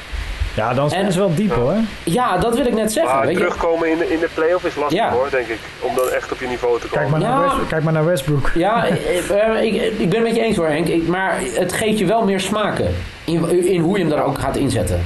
[0.56, 1.76] ja dan zijn ze wel diep hoor.
[2.04, 3.16] Ja, dat wil ik net zeggen.
[3.16, 3.42] Maar weet je.
[3.44, 5.10] terugkomen in de, in de play-off is lastig Ja.
[5.12, 5.60] hoor, denk ik.
[5.80, 7.20] Om dan echt op je niveau te Kijk komen.
[7.20, 7.42] maar, naar.
[7.42, 8.52] West- kijk maar naar Westbrook.
[8.56, 10.88] Ja, eh, eh, ik, ik ben het met je eens hoor Henk.
[10.88, 12.96] Ik- maar het geeft je wel meer smaken.
[13.26, 15.02] In, in hoe je hem daar ook gaat inzetten.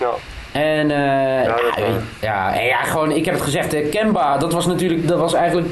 [0.00, 0.10] Ja.
[0.52, 1.50] En eh,
[2.20, 5.66] ja, ja, gewoon, ik heb het gezegd, hè, Kemba, dat was natuurlijk, dat was eigenlijk,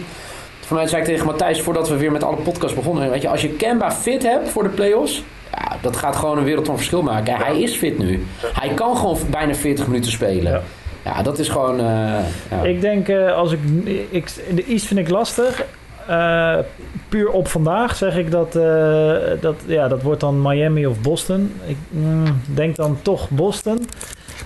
[0.70, 3.28] voor mij zei ik tegen Matthijs voordat we weer met alle podcasts begonnen, weet je,
[3.28, 5.22] als je Kemba fit hebt voor de playoffs,
[5.54, 7.36] ja, dat gaat gewoon een wereld van verschil maken.
[7.36, 8.26] Hij is fit nu.
[8.52, 10.52] Hij kan gewoon bijna 40 minuten spelen.
[10.52, 10.62] Ja.
[11.04, 11.84] Ja, dat is gewoon, eh,
[12.50, 12.62] ja.
[12.62, 13.58] Ik denk, eh, als ik,
[14.10, 14.30] ik...
[14.48, 15.64] In de East vind ik lastig.
[16.06, 16.58] Eh,
[17.08, 19.54] puur op vandaag zeg ik dat, eh, dat...
[19.66, 21.52] Ja, dat wordt dan Miami of Boston.
[21.66, 23.86] Ik mm, denk dan toch Boston.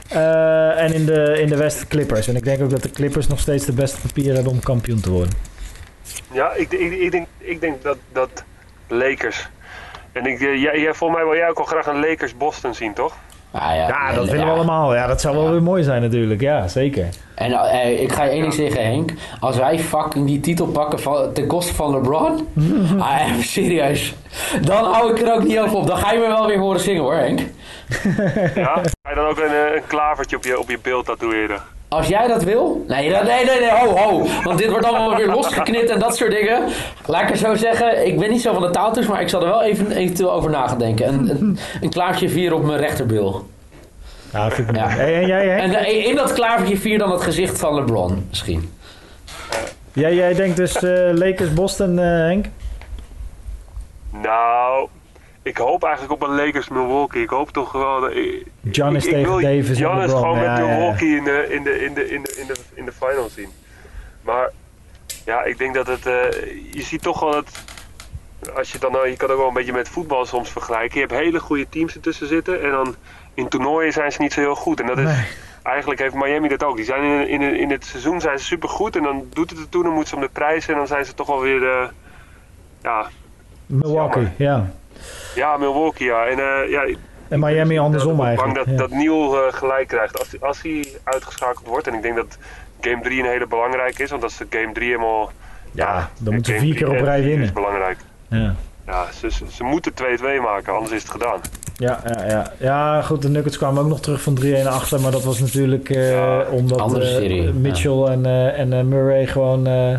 [0.08, 2.28] Eh, en in de, in de West Clippers.
[2.28, 5.00] En ik denk ook dat de Clippers nog steeds de beste papieren hebben om kampioen
[5.00, 5.53] te worden.
[6.34, 8.44] Ja, ik, ik, ik, denk, ik denk dat, dat
[8.88, 9.48] Lakers.
[10.12, 12.94] En ik, eh, jij, jij, volgens mij wil jij ook wel graag een Lakers-Boston zien,
[12.94, 13.14] toch?
[13.50, 14.30] Ah, ja, Ja, dat ja.
[14.30, 14.94] willen we allemaal.
[14.94, 15.50] Ja, dat zou wel Ja.
[15.50, 16.40] weer mooi zijn natuurlijk.
[16.40, 17.08] Ja, zeker.
[17.34, 19.12] En eh, ik ga je één ding zeggen, Henk.
[19.40, 22.48] Als wij fucking die titel pakken van, ten koste van LeBron.
[23.00, 24.14] ah, even serieus.
[24.60, 25.86] Dan hou ik er ook niet over op.
[25.86, 27.40] Dan ga je me wel weer horen zingen hoor, Henk.
[28.54, 28.80] Ja?
[29.02, 31.60] Ga je dan ook een, eh, een klavertje op je, op je beeld tatoeëren?
[31.94, 32.85] Als jij dat wil.
[32.88, 34.26] Nee, dat- nee, nee, nee, ho, ho.
[34.42, 36.62] Want dit wordt allemaal weer losgeknipt en dat soort dingen.
[37.07, 38.07] Laat ik er zo zeggen.
[38.07, 40.50] Ik ben niet zo van de taaltjes, maar ik zal er wel even eventueel over
[40.50, 41.09] na gaan denken.
[41.09, 43.46] Een, een, een klavertje vier op mijn rechterbeel.
[44.33, 44.88] Ja, vind ik Ja.
[44.88, 45.72] Hey, en jij, Henk?
[45.74, 48.72] En eh, in dat klavertje vier dan het gezicht van LeBron, misschien.
[49.92, 52.46] jij, jij denkt dus eh, Lakers Boston, eh, Henk?
[54.11, 54.88] Nou,
[55.44, 57.22] ik hoop eigenlijk op een Lakers-Milwaukee.
[57.22, 58.11] Ik hoop toch wel dat...
[58.11, 60.09] Ik, Giannis ik, ik tegen wil Davis LeBron.
[60.09, 60.66] gewoon met ja, ja.
[60.66, 63.48] Milwaukee in de, in de, in de, in de, in de, in de finals zien.
[64.22, 64.50] Maar
[65.24, 66.07] ja, ik denk dat het...
[66.07, 66.30] eh,
[66.72, 67.64] je ziet toch wel dat...
[68.57, 71.00] Als je dan, nou, je kan ook wel een beetje met voetbal soms vergelijken.
[71.00, 72.62] Je hebt hele goede teams ertussen zitten.
[72.62, 72.94] En dan
[73.35, 74.80] in toernooien zijn ze niet zo heel goed.
[74.80, 75.04] En dat is...
[75.04, 75.26] Nee.
[75.62, 76.76] Eigenlijk heeft Miami dat ook.
[76.76, 78.96] Die zijn in, in, in het seizoen zijn ze supergoed.
[78.96, 80.72] En dan doet het er toe, dan moeten ze om de prijzen.
[80.72, 81.92] En dan zijn ze toch wel weer...
[82.83, 83.07] ja,
[83.66, 84.72] Milwaukee, ja.
[85.34, 86.26] Ja, Milwaukee, ja.
[86.26, 86.96] En, eh, ja
[87.28, 88.54] En Miami andersom ik ben eigenlijk.
[88.54, 88.86] bang dat, ja.
[88.86, 90.18] dat Neil eh, gelijk krijgt.
[90.18, 91.86] Als, als hij uitgeschakeld wordt.
[91.86, 92.38] En ik denk dat
[92.80, 94.10] game 3 een hele belangrijke is.
[94.10, 95.32] Want als de game 3 helemaal...
[95.72, 97.44] Ja, dan moeten ze vier keer op rij winnen.
[97.44, 97.98] is belangrijk.
[98.28, 98.54] Ja.
[98.86, 99.96] Ja, ze, ze, ze moeten 2-2
[100.42, 101.40] maken, anders is het gedaan.
[101.76, 102.52] Ja, ja, ja.
[102.58, 105.00] ja, goed, de Nuggets kwamen ook nog terug van 3-1 achter.
[105.00, 109.96] Maar dat was natuurlijk eh, Ja, omdat eh, Mitchell en, eh, en Murray gewoon eh,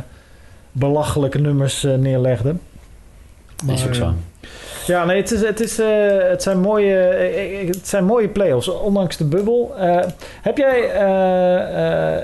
[0.72, 2.62] belachelijke nummers neerlegden.
[3.68, 4.14] is ook Maar, zo.
[4.88, 5.88] Ja, nee, het, is, het, is, eh,
[6.30, 9.74] het, zijn mooie, eh, eh, het zijn mooie play-offs, ondanks de bubbel.
[10.42, 10.80] Heb jij,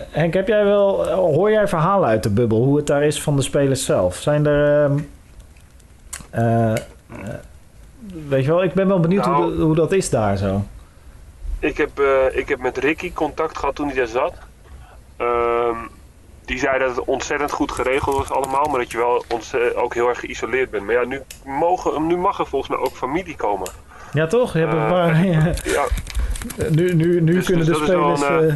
[0.10, 3.36] Henk, heb jij wel, hoor jij verhalen uit de bubbel, hoe het daar is van
[3.36, 4.16] de spelers zelf?
[4.16, 5.00] Zijn er, ehm,
[6.30, 6.78] eh, eh,
[8.28, 9.56] weet je wel, ik ben wel benieuwd hoe, Nou.
[9.56, 10.62] de- hoe dat is daar zo.
[11.60, 11.90] Ik heb,
[12.32, 14.34] ik heb met Ricky contact gehad toen hij daar zat.
[15.18, 15.76] Ehm,
[16.46, 19.94] die zei dat het ontzettend goed geregeld was allemaal, maar dat je wel ontze- ook
[19.94, 20.86] heel erg geïsoleerd bent.
[20.86, 23.70] Maar ja, nu, mogen, nu mag er volgens mij ook familie komen.
[24.14, 24.54] Ja, toch?
[24.54, 25.26] Je hebt een Eh, paar,
[25.76, 25.86] Ja,
[26.70, 28.22] nu nu, nu Dus- kunnen dus de spelers...
[28.22, 28.56] een, eh,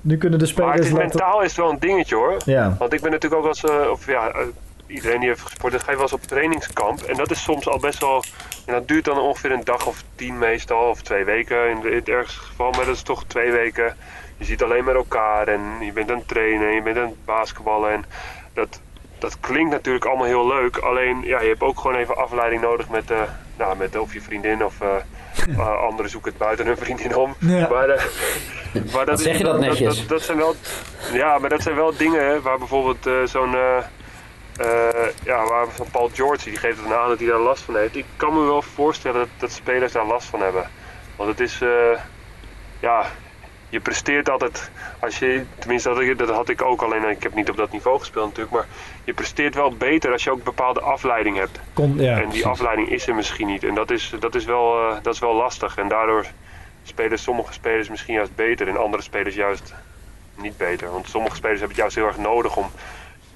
[0.00, 1.06] nu kunnen de maar het spelers is laten...
[1.08, 2.36] mentaal is het wel een dingetje hoor.
[2.44, 4.40] Ja, Want ik ben natuurlijk ook als, eh, of ja, eh,
[4.86, 7.00] iedereen die heeft gesport, dat ga je wel eens op trainingskamp.
[7.02, 8.24] En dat is soms al best wel,
[8.66, 12.08] en dat duurt dan ongeveer een dag of tien meestal, of twee weken in het
[12.08, 12.70] ergste geval.
[12.70, 13.96] Maar dat is toch twee weken.
[14.40, 17.24] Je ziet alleen met elkaar en je bent aan het trainen, je bent aan het
[17.24, 17.90] basketballen.
[17.92, 18.04] En
[18.54, 18.80] dat,
[19.18, 20.76] dat klinkt natuurlijk allemaal heel leuk.
[20.76, 23.20] Alleen, ja, je hebt ook gewoon even afleiding nodig met, eh
[23.56, 24.80] nou, met of je vriendin of...
[24.80, 24.88] eh,
[25.58, 27.34] eh, anderen zoeken het buiten hun vriendin om.
[27.38, 27.68] Ja.
[27.68, 28.04] Maar, eh,
[28.94, 29.98] maar Wat zeg je dat netjes?
[29.98, 30.54] Dat, dat zijn wel,
[31.12, 33.54] ja, maar dat zijn wel dingen hè, waar bijvoorbeeld eh, zo'n.
[33.54, 33.76] eh,
[34.56, 37.76] eh, ja, waar van Paul George, die geeft het aan dat hij daar last van
[37.76, 37.96] heeft.
[37.96, 40.70] Ik kan me wel voorstellen dat, dat spelers daar last van hebben.
[41.16, 41.60] Want het is.
[41.60, 41.98] eh,
[42.80, 43.06] ja,
[43.70, 44.70] je presteert altijd.
[44.98, 47.08] Als je, tenminste, dat, had ik ook alleen.
[47.08, 48.56] Ik heb niet op dat niveau gespeeld natuurlijk.
[48.56, 48.66] Maar
[49.04, 51.60] je presteert wel beter als je ook bepaalde afleiding hebt.
[51.72, 52.44] Kon, ja en die precies.
[52.44, 53.64] afleiding is er misschien niet.
[53.64, 55.76] En dat is, dat is, wel, eh, dat is wel lastig.
[55.76, 56.26] En daardoor
[56.82, 59.74] spelen sommige spelers misschien juist beter en andere spelers juist
[60.42, 60.90] niet beter.
[60.90, 62.66] Want sommige spelers hebben het juist heel erg nodig om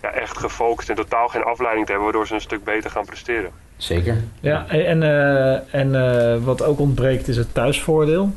[0.02, 3.04] ja, echt gefocust en totaal geen afleiding te hebben, waardoor ze een stuk beter gaan
[3.04, 3.50] presteren.
[3.76, 4.16] Zeker.
[4.40, 8.32] Ja, en, eh, en eh, wat ook ontbreekt is het thuisvoordeel.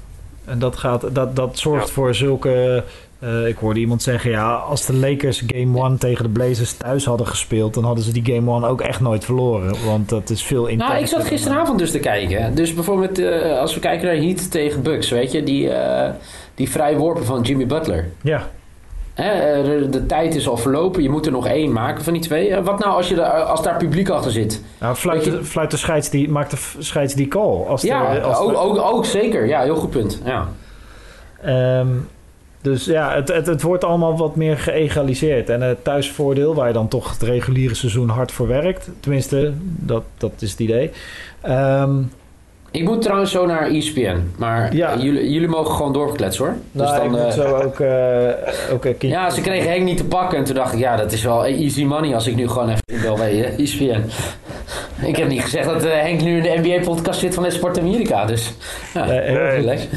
[0.48, 1.94] En dat, gaat, dat, dat zorgt Ja.
[1.94, 2.84] voor zulke...
[3.20, 7.06] eh, ik hoorde iemand zeggen, ja, als de Lakers Game 1 tegen de Blazers thuis
[7.06, 7.74] hadden gespeeld...
[7.74, 9.76] dan hadden ze die Game 1 ook echt nooit verloren.
[9.86, 10.94] Want dat is veel intenser.
[10.94, 12.56] Nou, ik zat gisteravond dus te kijken.
[12.56, 16.12] Dus bijvoorbeeld, eh, als we kijken naar Heat tegen Bucks, weet je, die, eh
[16.56, 18.08] die vrije worpen van Jimmy Butler.
[18.22, 18.50] Ja,
[19.18, 22.22] Hè, eh, de, tijd is al verlopen, je moet er nog één maken van die
[22.22, 22.50] twee.
[22.50, 24.62] Eh, wat nou als, je daar, als daar publiek achter zit?
[24.80, 27.64] nou, fluit, je- fluit de scheids die, maakt de scheids die call.
[27.68, 29.48] Als de- Ja, als de- ook, ook, zeker.
[29.48, 30.22] Ja, heel goed punt.
[30.26, 30.48] Ja.
[31.42, 31.88] Ehm,
[32.62, 35.50] dus ja, het, het, het wordt allemaal wat meer geëgaliseerd.
[35.50, 38.90] En het thuisvoordeel, waar je dan toch het reguliere seizoen hard voor werkt.
[39.00, 40.92] Tenminste, dat, dat is het idee.
[41.42, 41.96] Ehm,
[42.72, 44.92] Ik moet trouwens zo naar ESPN, maar Ja.
[44.94, 46.54] eh, jullie, jullie mogen gewoon doorgekletsen hoor.
[46.72, 49.98] Dus nou, ik dan, moet eh, zo ook, eh ook ja, ze kregen Henk niet
[49.98, 52.48] te pakken en toen dacht ik, ja, dat is wel easy money als ik nu
[52.48, 54.02] gewoon even inbel bij ESPN.
[55.06, 58.54] ik heb niet gezegd dat Henk nu in de NBA-podcast zit van Esport Amerika, dus
[58.94, 59.50] ja, Nee, heel Nee.
[59.50, 59.88] relax.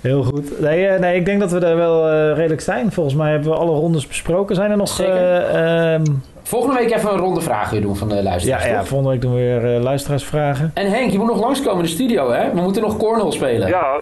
[0.00, 0.60] Heel goed.
[0.60, 2.92] Nee, nee, ik denk dat we er wel redelijk zijn.
[2.92, 4.54] Volgens mij hebben we alle rondes besproken.
[4.54, 4.88] Zijn er nog...
[4.88, 5.14] Zeker.
[5.16, 6.02] eh, ehm,
[6.46, 8.64] Volgende week even een ronde vragen weer doen van de luisteraars.
[8.64, 10.70] ja, volgende week doen we weer eh, luisteraarsvragen.
[10.74, 12.52] En Henk, je moet nog langskomen in de studio, hè?
[12.54, 13.68] We moeten nog cornhole spelen.
[13.68, 14.00] Ja,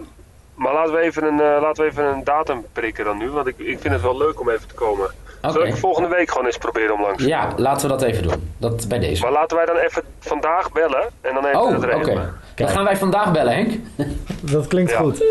[0.55, 3.47] maar laten we even een, eh, laten we even een datum prikken dan nu, want
[3.47, 5.05] ik, ik vind het wel leuk om even te komen.
[5.41, 5.51] Oké.
[5.53, 7.23] Zal ik volgende week gewoon eens proberen om langs?
[7.23, 8.53] Ja, laten we dat even doen.
[8.57, 9.21] Dat bij deze.
[9.23, 11.95] Maar laten wij dan even vandaag bellen en dan even Oh, het oké.
[11.95, 12.33] regelen.
[12.55, 13.71] Dan gaan wij vandaag bellen, Henk.
[14.51, 14.97] Dat klinkt Ja.
[14.97, 15.23] goed.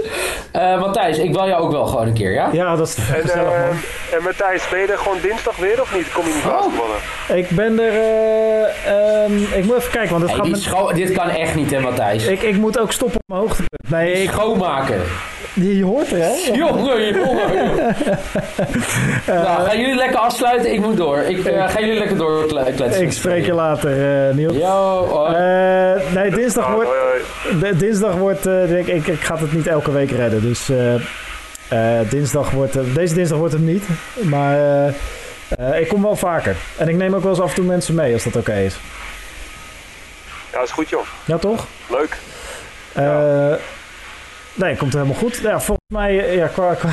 [0.52, 2.48] Eh Matthijs, ik bel jou ook wel gewoon een keer, ja?
[2.52, 3.76] Ja, dat is En, gezellig, eh, man.
[4.12, 6.12] en Matthijs, ben je er gewoon dinsdag weer of niet?
[6.12, 7.36] Kom je niet Oh.
[7.36, 7.92] Ik ben er...
[7.92, 10.96] eh, ehm, ik moet even kijken, want het Hey, gaat dit, met...
[10.96, 12.26] dit kan echt niet, hè, Matthijs?
[12.26, 13.90] Ik, ik moet ook stoppen op mijn hoogtepunt.
[13.90, 15.00] Nee, ik, Schoonmaken.
[15.54, 16.30] Je hoort er, hè?
[16.56, 17.96] Jongen, jongen, jongen.
[19.26, 20.72] nou, gaan jullie lekker afsluiten?
[20.72, 21.18] Ik moet door.
[21.18, 23.02] Ik eh, ga jullie lekker doorkletsen.
[23.02, 24.56] Ik spreek je later, eh Niels.
[24.56, 25.26] Yo.
[25.26, 26.90] Eh, nee, dinsdag wordt...
[27.78, 28.46] dinsdag wordt...
[28.46, 30.40] eh, denk ik, ik, ik ga het niet elke week redden.
[30.42, 30.94] Dus eh,
[31.68, 32.94] eh, dinsdag wordt...
[32.94, 33.84] deze dinsdag wordt het niet.
[34.22, 34.86] Maar eh,
[35.58, 36.56] eh, ik kom wel vaker.
[36.76, 38.76] En ik neem ook wel eens af en toe mensen mee, als dat oké is.
[40.52, 41.06] Ja, is goed joh.
[41.24, 41.66] Ja, toch?
[41.90, 42.16] Leuk.
[42.92, 43.52] Eh,
[44.54, 45.36] nee, komt helemaal goed.
[45.36, 46.90] Ja, volgens mij, eh, ja, qua, qua,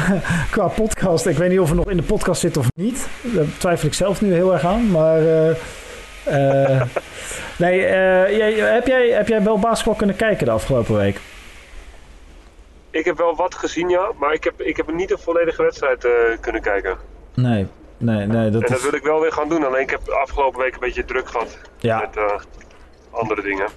[0.51, 3.07] qua podcast, ik weet niet of we nog in de podcast zitten of niet.
[3.21, 4.91] Daar twijfel ik zelf nu heel erg aan.
[4.91, 5.49] Maar eh,
[6.23, 6.81] eh,
[7.57, 11.19] nee, eh, jij, heb, jij, heb jij wel basketbal kunnen kijken de afgelopen week?
[12.91, 16.05] Ik heb wel wat gezien, ja, maar ik heb, ik heb niet een volledige wedstrijd
[16.05, 16.97] eh, kunnen kijken.
[17.33, 17.67] Nee,
[17.97, 18.49] nee, nee.
[18.49, 20.59] Dat en dat is, wil ik wel weer gaan doen, alleen ik heb de afgelopen
[20.59, 22.39] week een beetje druk gehad ja, met eh,
[23.11, 23.67] andere dingen.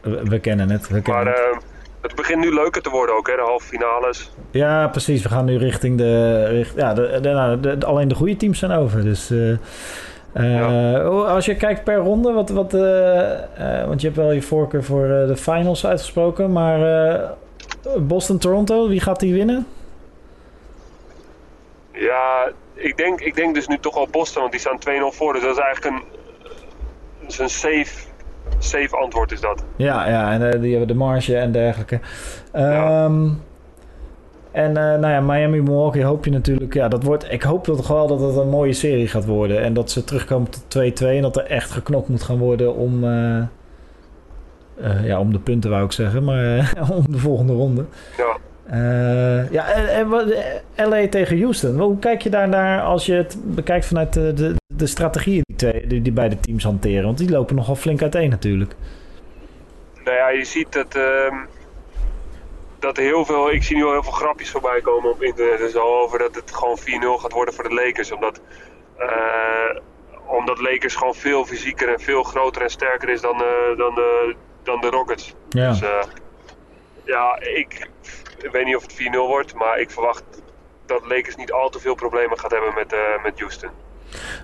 [0.00, 0.88] we, we kennen het.
[0.88, 1.64] We kennen Maar het.
[2.02, 4.30] Het begint nu leuker te worden ook, hè, de halve finales.
[4.50, 5.22] Ja, precies.
[5.22, 6.44] We gaan nu richting de.
[6.46, 9.02] Richt, ja, de, de, nou, de- alleen de goede teams zijn over.
[9.04, 9.30] Dus.
[9.30, 9.52] eh,
[10.32, 14.84] eh, Als je kijkt per ronde, wat, wat, eh, want je hebt wel je voorkeur
[14.84, 17.20] voor de finals uitgesproken, maar
[17.98, 19.66] Boston-Toronto, wie gaat die winnen?
[21.92, 25.32] Ja, ik denk, ik denk dus nu toch al Boston, want die staan 2-0 voor.
[25.32, 26.02] Dus dat is eigenlijk een,
[27.20, 28.06] dat is een safe,
[28.62, 29.64] safe antwoord is dat.
[29.76, 32.00] Ja, ja en eh, die hebben de marge en dergelijke.
[32.52, 33.04] Ja.
[33.04, 33.28] Ehm,
[34.52, 36.74] En eh, nou ja, Miami-Milwaukee hoop je natuurlijk...
[36.74, 39.62] Ja, dat wordt, ik hoop toch wel dat het een mooie serie gaat worden.
[39.62, 41.06] En dat ze terugkomen tot 2-2.
[41.06, 43.04] En dat er echt geknokt moet gaan worden om...
[43.04, 43.42] eh,
[45.04, 46.24] ja, om de punten wou ik zeggen.
[46.24, 47.84] Maar om de volgende ronde.
[48.16, 48.36] Ja.
[48.70, 50.34] Uh, ja, en, en wat-
[50.76, 51.80] LA tegen Houston.
[51.80, 55.56] Hoe kijk je daar naar als je het bekijkt vanuit de, de, de strategieën die,
[55.56, 57.04] twee, die, die beide teams hanteren?
[57.04, 58.74] Want die lopen nogal flink uiteen natuurlijk.
[60.04, 61.36] Nou ja, je ziet dat, ehm,
[62.78, 63.52] dat heel veel.
[63.52, 66.34] Ik zie nu al heel veel grapjes voorbij komen op internet en zo over dat
[66.34, 66.82] het gewoon 4-0
[67.18, 68.12] gaat worden voor de Lakers.
[68.12, 68.40] Omdat,
[68.96, 69.76] eh,
[70.26, 74.34] omdat Lakers gewoon veel fysieker en veel groter en sterker is dan, eh, dan, de,
[74.62, 75.34] dan de Rockets.
[75.48, 75.68] Ja.
[75.70, 76.02] Dus eh,
[77.04, 77.88] ja, ik,
[78.44, 80.22] ik weet niet of het 4-0 wordt, maar ik verwacht
[80.86, 83.70] dat Lakers niet al te veel problemen gaat hebben met, eh, met Houston.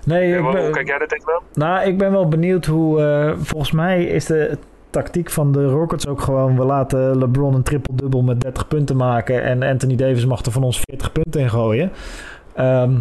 [0.05, 1.41] Nee, ik hoe, ben- hoe kijk jij daar tegenaan?
[1.53, 3.01] Nou, ik ben wel benieuwd hoe.
[3.01, 4.57] eh, volgens mij is de
[4.89, 6.57] tactiek van de Rockets ook gewoon.
[6.57, 9.43] We laten LeBron een triple-dubbel met 30 punten maken.
[9.43, 11.91] En Anthony Davis mag er van ons 40 punten in gooien.
[12.55, 12.91] Ehm,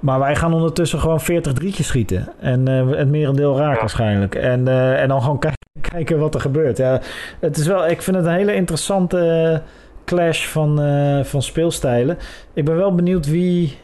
[0.00, 2.28] maar wij gaan ondertussen gewoon 40 drietjes schieten.
[2.40, 3.74] En eh, het merendeel Ja.
[3.74, 4.34] waarschijnlijk.
[4.34, 4.68] En,
[4.98, 5.38] en dan gewoon
[5.90, 6.76] kijken, wat er gebeurt.
[6.76, 7.00] Ja,
[7.40, 9.62] het is wel, ik vind het een hele interessante
[10.08, 12.18] clash van, eh, van speelstijlen.
[12.52, 13.76] Ik ben wel benieuwd wie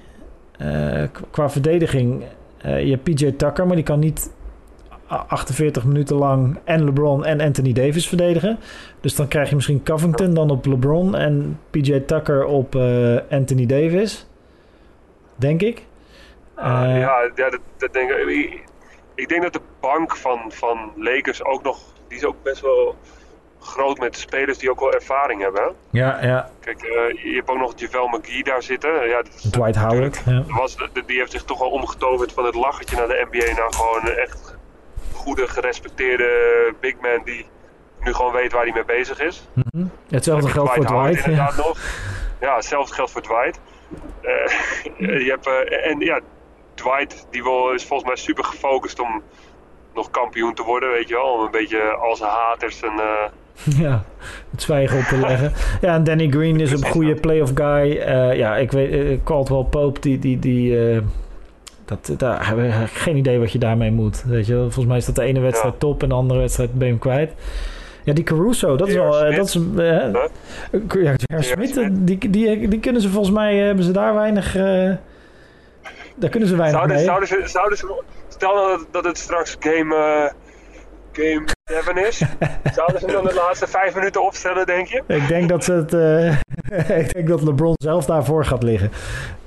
[0.58, 2.24] eh, qua verdediging.
[2.58, 4.32] eh, je hebt PJ Tucker, maar die kan niet
[5.10, 8.58] a- 48 minuten lang en LeBron en Anthony Davis verdedigen.
[9.00, 12.74] Dus dan krijg je misschien Covington dan op LeBron en PJ Tucker op
[13.30, 14.26] Anthony Davis.
[15.36, 15.86] Denk ik.
[16.54, 18.26] Ah, ja, ja dat, dat denk ik.
[18.28, 18.64] ik.
[19.14, 21.78] Ik denk dat de bank van, van Lakers ook nog.
[22.08, 22.94] Die is ook best wel
[23.64, 25.74] groot met spelers die ook wel ervaring hebben.
[25.90, 26.50] Ja, ja.
[26.60, 29.08] Kijk, eh, je hebt ook nog JaVale McGee daar zitten.
[29.08, 30.22] Ja, dat is Dwight Howard.
[30.26, 30.44] Ja.
[30.46, 34.06] Was, die heeft zich toch wel omgetoverd van het lachertje naar de NBA naar gewoon
[34.06, 34.56] een echt
[35.12, 37.46] goede, gerespecteerde big man die
[38.00, 39.48] nu gewoon weet waar hij mee bezig is.
[39.52, 39.86] Mhm.
[40.08, 41.36] Hetzelfde geldt voor Howard Dwight.
[41.36, 41.52] Ja.
[41.56, 41.78] nog.
[42.40, 43.60] Ja, hetzelfde geldt voor Dwight.
[44.20, 44.48] Eh,
[45.26, 46.20] je hebt, eh, en ja,
[46.74, 49.22] Dwight die wil, is volgens mij super gefocust om
[49.94, 51.32] nog kampioen te worden, weet je wel.
[51.32, 52.92] Om een beetje als haters en...
[53.78, 54.04] Ja,
[54.50, 55.52] het zwijgen op te leggen.
[55.80, 57.96] Ja, en Danny Green is een goede playoff guy.
[57.96, 60.18] Eh, ja, ik weet, eh, Caldwell Pope, die...
[60.18, 60.98] die, die eh,
[61.84, 64.22] dat, daar heb ik eigenlijk geen idee wat je daarmee moet.
[64.26, 65.78] Weet je, volgens mij is dat de ene wedstrijd Ja.
[65.78, 67.32] top en de andere wedstrijd ben je hem kwijt.
[68.04, 69.10] Ja, die Caruso, dat is wel...
[69.10, 70.12] dat is, eh,
[71.28, 71.42] ja.
[71.42, 73.56] Smith, die, die, die kunnen ze volgens mij...
[73.56, 74.52] hebben ze daar weinig...
[76.16, 77.04] daar kunnen ze weinig zouden, mee.
[77.04, 78.02] zouden, ze, zouden ze...
[78.28, 80.32] Stel dat, dat het straks game...
[81.12, 82.22] Game 7 is.
[82.74, 85.02] Zouden ze dan de laatste vijf minuten opstellen, denk je?
[85.06, 85.92] Ik denk dat ze het.
[85.94, 88.90] eh, ik denk dat LeBron zelf daarvoor gaat liggen.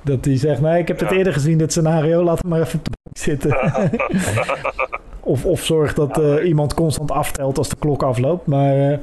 [0.02, 1.16] Dat hij zegt: Nee, ik heb het Ja.
[1.16, 2.22] eerder gezien, dit scenario.
[2.22, 3.56] Laat hem maar even op de bank zitten.
[5.32, 8.46] of, of zorg dat eh, iemand constant aftelt als de klok afloopt.
[8.46, 9.00] Maar.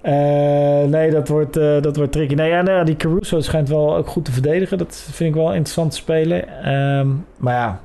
[0.00, 2.34] eh, nee, dat wordt, dat wordt tricky.
[2.34, 4.78] Nee, ja, ja, die Caruso schijnt wel ook goed te verdedigen.
[4.78, 6.48] Dat vind ik wel interessant te spelen.
[6.64, 7.80] Ehm, maar ja.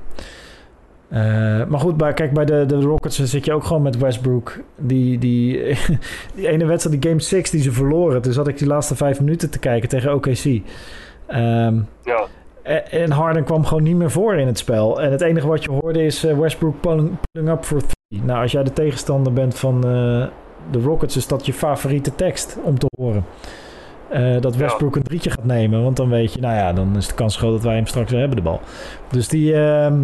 [1.08, 1.20] Eh,
[1.64, 4.58] maar goed, bij, kijk, bij de, de Rockets zit je ook gewoon met Westbrook.
[4.76, 5.52] Die, die,
[6.36, 8.22] die ene wedstrijd, die Game 6 die ze verloren.
[8.22, 10.44] Toen zat ik die laatste vijf minuten te kijken tegen OKC.
[11.26, 12.26] Ehm, Ja.
[12.62, 15.02] en en Harden kwam gewoon niet meer voor in het spel.
[15.02, 18.22] En het enige wat je hoorde is eh, Westbrook pulling, pulling up for three.
[18.24, 20.26] Nou, als jij de tegenstander bent van eh,
[20.70, 23.24] de Rockets, is dat je favoriete tekst om te horen.
[24.40, 25.82] Dat Westbrook een drietje gaat nemen.
[25.82, 28.10] Want dan weet je, nou ja, dan is de kans groot dat wij hem straks
[28.10, 28.60] weer hebben, de bal.
[29.10, 29.54] Dus die...
[29.54, 30.00] ehm,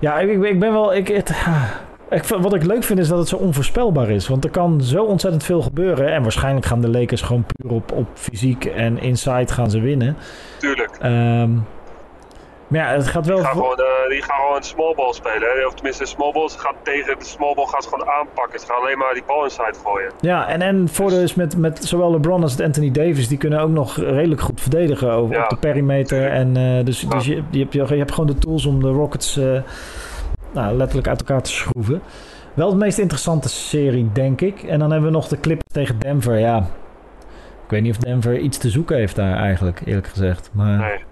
[0.00, 0.94] ja, ik, ik, ik ben wel...
[0.94, 1.30] Ik, het,
[2.10, 4.28] ik, wat ik leuk vind is dat het zo onvoorspelbaar is.
[4.28, 6.12] Want er kan zo ontzettend veel gebeuren.
[6.12, 10.16] En waarschijnlijk gaan de Lakers gewoon puur op, op fysiek en inside gaan ze winnen.
[10.58, 10.90] Tuurlijk.
[11.00, 11.50] Ehm,
[12.70, 13.36] maar ja, het gaat wel...
[13.36, 15.48] Die gaan gewoon, eh, die gaan gewoon small ball spelen.
[15.54, 15.66] Hè?
[15.66, 18.60] Of tenminste, small ball ze gaat tegen de small ball gaan ze gewoon aanpakken.
[18.60, 20.12] Ze gaan alleen maar die bal inside gooien.
[20.20, 23.28] Ja, en, en voordeel is met, met zowel LeBron als Anthony Davis...
[23.28, 26.30] die kunnen ook nog redelijk goed verdedigen over, Ja, op de perimeter.
[26.30, 29.36] En, eh, dus dus je, je, hebt, je hebt gewoon de tools om de Rockets
[29.36, 29.62] eh,
[30.52, 32.02] nou, letterlijk uit elkaar te schroeven.
[32.54, 34.62] Wel het meest interessante serie, denk ik.
[34.62, 36.38] En dan hebben we nog de Clippers tegen Denver.
[36.38, 36.58] Ja,
[37.64, 40.50] ik weet niet of Denver iets te zoeken heeft daar eigenlijk, eerlijk gezegd.
[40.52, 41.08] Maar Nee.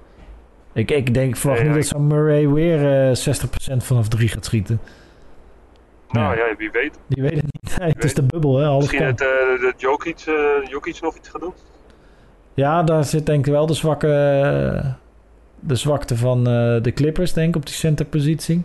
[0.79, 3.17] Ik, ik denk, ik verwacht Nee, niet dat zo'n Murray weer eh
[3.75, 4.81] 60% vanaf drie gaat schieten.
[6.11, 6.47] Nou Ja.
[6.47, 6.99] ja, wie weet.
[7.09, 7.79] Die weet het niet.
[7.79, 8.67] Nee, het is de bubbel, hè.
[8.67, 9.09] Alles Misschien kan.
[9.17, 9.21] dat,
[9.57, 10.35] eh dat Jokic, eh,
[10.71, 11.53] Jokic nog iets gaat doen.
[12.55, 14.09] Ja, daar zit denk ik wel de, zwakke,
[15.61, 18.63] de zwakte van eh, de Clippers, denk ik, op die centerpositie.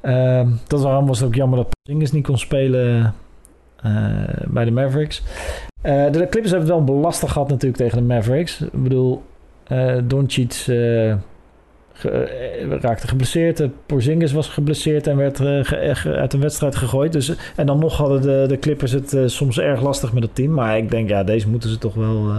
[0.00, 3.14] Ehm dat waarom was het ook jammer dat Porzingis niet kon spelen
[3.76, 3.92] eh,
[4.46, 5.22] bij de Mavericks.
[5.82, 8.60] Eh, de Clippers hebben het wel belastig gehad natuurlijk tegen de Mavericks.
[8.60, 9.22] Ik bedoel,
[9.64, 11.14] eh Doncic eh,
[11.92, 13.62] ge- eh, raakte geblesseerd.
[13.86, 15.40] Porzingis was geblesseerd en werd
[16.06, 17.12] uit een wedstrijd gegooid.
[17.12, 20.52] Dus, en dan nog hadden de, de Clippers het soms erg lastig met het team.
[20.52, 22.32] Maar ik denk, ja, deze moeten ze toch wel...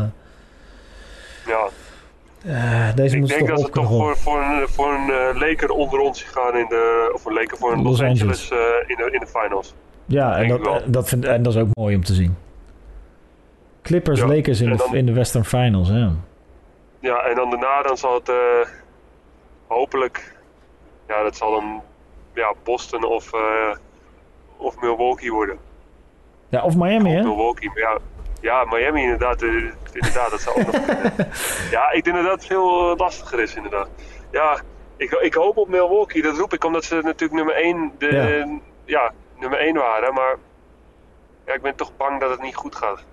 [1.47, 5.37] Ja, deze ik moeten ze denk toch dat ze toch voor, voor een, voor een
[5.39, 7.11] Laker onder ons gaan in de...
[7.13, 8.49] Of een Laker voor een Los, Los Angeles,
[8.87, 9.73] in, de, in de finals.
[10.05, 12.35] Ja, en dat, dat vind, en dat is ook mooi om te zien.
[13.81, 15.89] Clippers, Ja, Lakers in de, dan- in de Western Finals.
[15.89, 16.07] Hè?
[17.05, 18.67] Ja, en dan daarna dan zal het eh,
[19.67, 20.35] hopelijk,
[21.07, 21.83] ja, dat zal dan
[22.33, 23.75] ja, Boston of, eh,
[24.57, 25.59] of Milwaukee worden.
[26.49, 27.21] Ja, of Miami, Of hè?
[27.21, 27.97] Milwaukee, maar ja,
[28.41, 29.49] ja, Miami inderdaad, eh,
[29.93, 31.13] inderdaad, dat zou ook nog kunnen.
[31.75, 33.89] Ja, ik denk dat dat veel lastiger is inderdaad.
[34.31, 34.59] Ja,
[34.97, 38.59] ik, ik hoop op Milwaukee, dat roep ik omdat ze natuurlijk nummer 1, de, Ja.
[38.85, 39.11] ja.
[39.39, 40.35] nummer 1 waren, maar
[41.45, 43.03] ja, ik ben toch bang dat het niet goed gaat.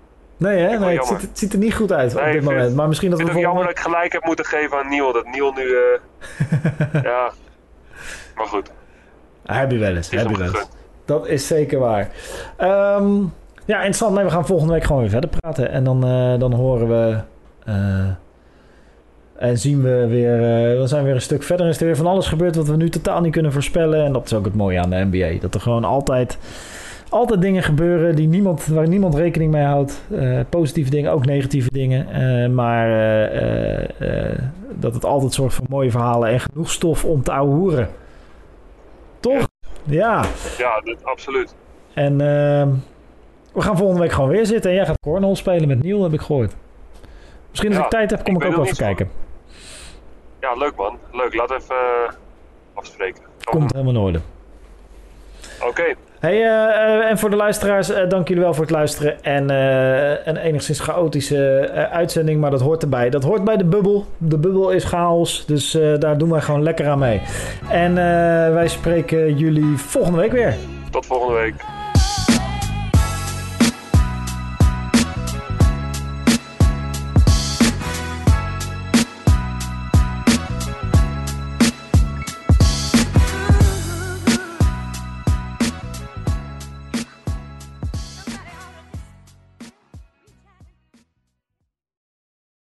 [0.43, 0.79] Nee, hè?
[0.79, 2.75] Nee, het, ziet, het ziet er niet goed uit Nee, op ik dit moment.
[2.75, 3.81] Maar misschien Ik dat we vind het ook jammer volgende...
[3.81, 7.31] dat ik gelijk heb moeten geven aan Niel, dat Niel nu, eh, ja,
[8.35, 8.71] maar goed.
[9.43, 10.67] Heb je wel eens, heb je wel eens.
[11.05, 12.09] Dat is zeker waar.
[12.57, 13.19] Ehm,
[13.65, 14.15] ja, interessant.
[14.15, 15.69] Nee, we gaan volgende week gewoon weer verder praten.
[15.69, 17.17] En dan, eh, dan horen we...
[17.65, 18.07] eh,
[19.35, 20.37] en zien we weer...
[20.77, 21.67] dan zijn we weer een stuk verder.
[21.67, 24.05] Is er weer van alles gebeurd wat we nu totaal niet kunnen voorspellen.
[24.05, 25.39] En dat is ook het mooie aan de NBA.
[25.39, 26.37] Dat er gewoon altijd...
[27.13, 30.03] Altijd dingen gebeuren die niemand, waar niemand rekening mee houdt.
[30.11, 32.07] Eh, positieve dingen, ook negatieve dingen.
[32.09, 32.87] Eh, maar
[33.31, 34.39] eh,
[34.69, 37.89] dat het altijd zorgt voor mooie verhalen en genoeg stof om te ouwehoeren.
[39.19, 39.47] Toch?
[39.83, 40.25] Ja.
[40.57, 41.55] Ja, dat, absoluut.
[41.93, 42.69] En ehm,
[43.53, 44.69] we gaan volgende week gewoon weer zitten.
[44.69, 46.55] En jij gaat cornhole spelen met Niel, heb ik gehoord.
[47.49, 49.09] Misschien als Ja, ik tijd heb, kom ik ook nog even kijken.
[50.39, 50.97] Ja, leuk man.
[51.11, 52.15] Leuk, laten we even
[52.73, 53.23] afspreken.
[53.43, 54.19] Komt helemaal in orde.
[55.61, 59.23] Oké, Hey, eh, eh, en voor de luisteraars, eh, dank jullie wel voor het luisteren.
[59.23, 59.49] En
[60.29, 63.09] een enigszins chaotische uitzending, maar dat hoort erbij.
[63.09, 64.05] Dat hoort bij de bubbel.
[64.17, 67.21] De bubbel is chaos, dus daar doen wij gewoon lekker aan mee.
[67.69, 67.93] En
[68.53, 70.55] wij spreken jullie volgende week weer.
[70.91, 71.72] tot volgende week.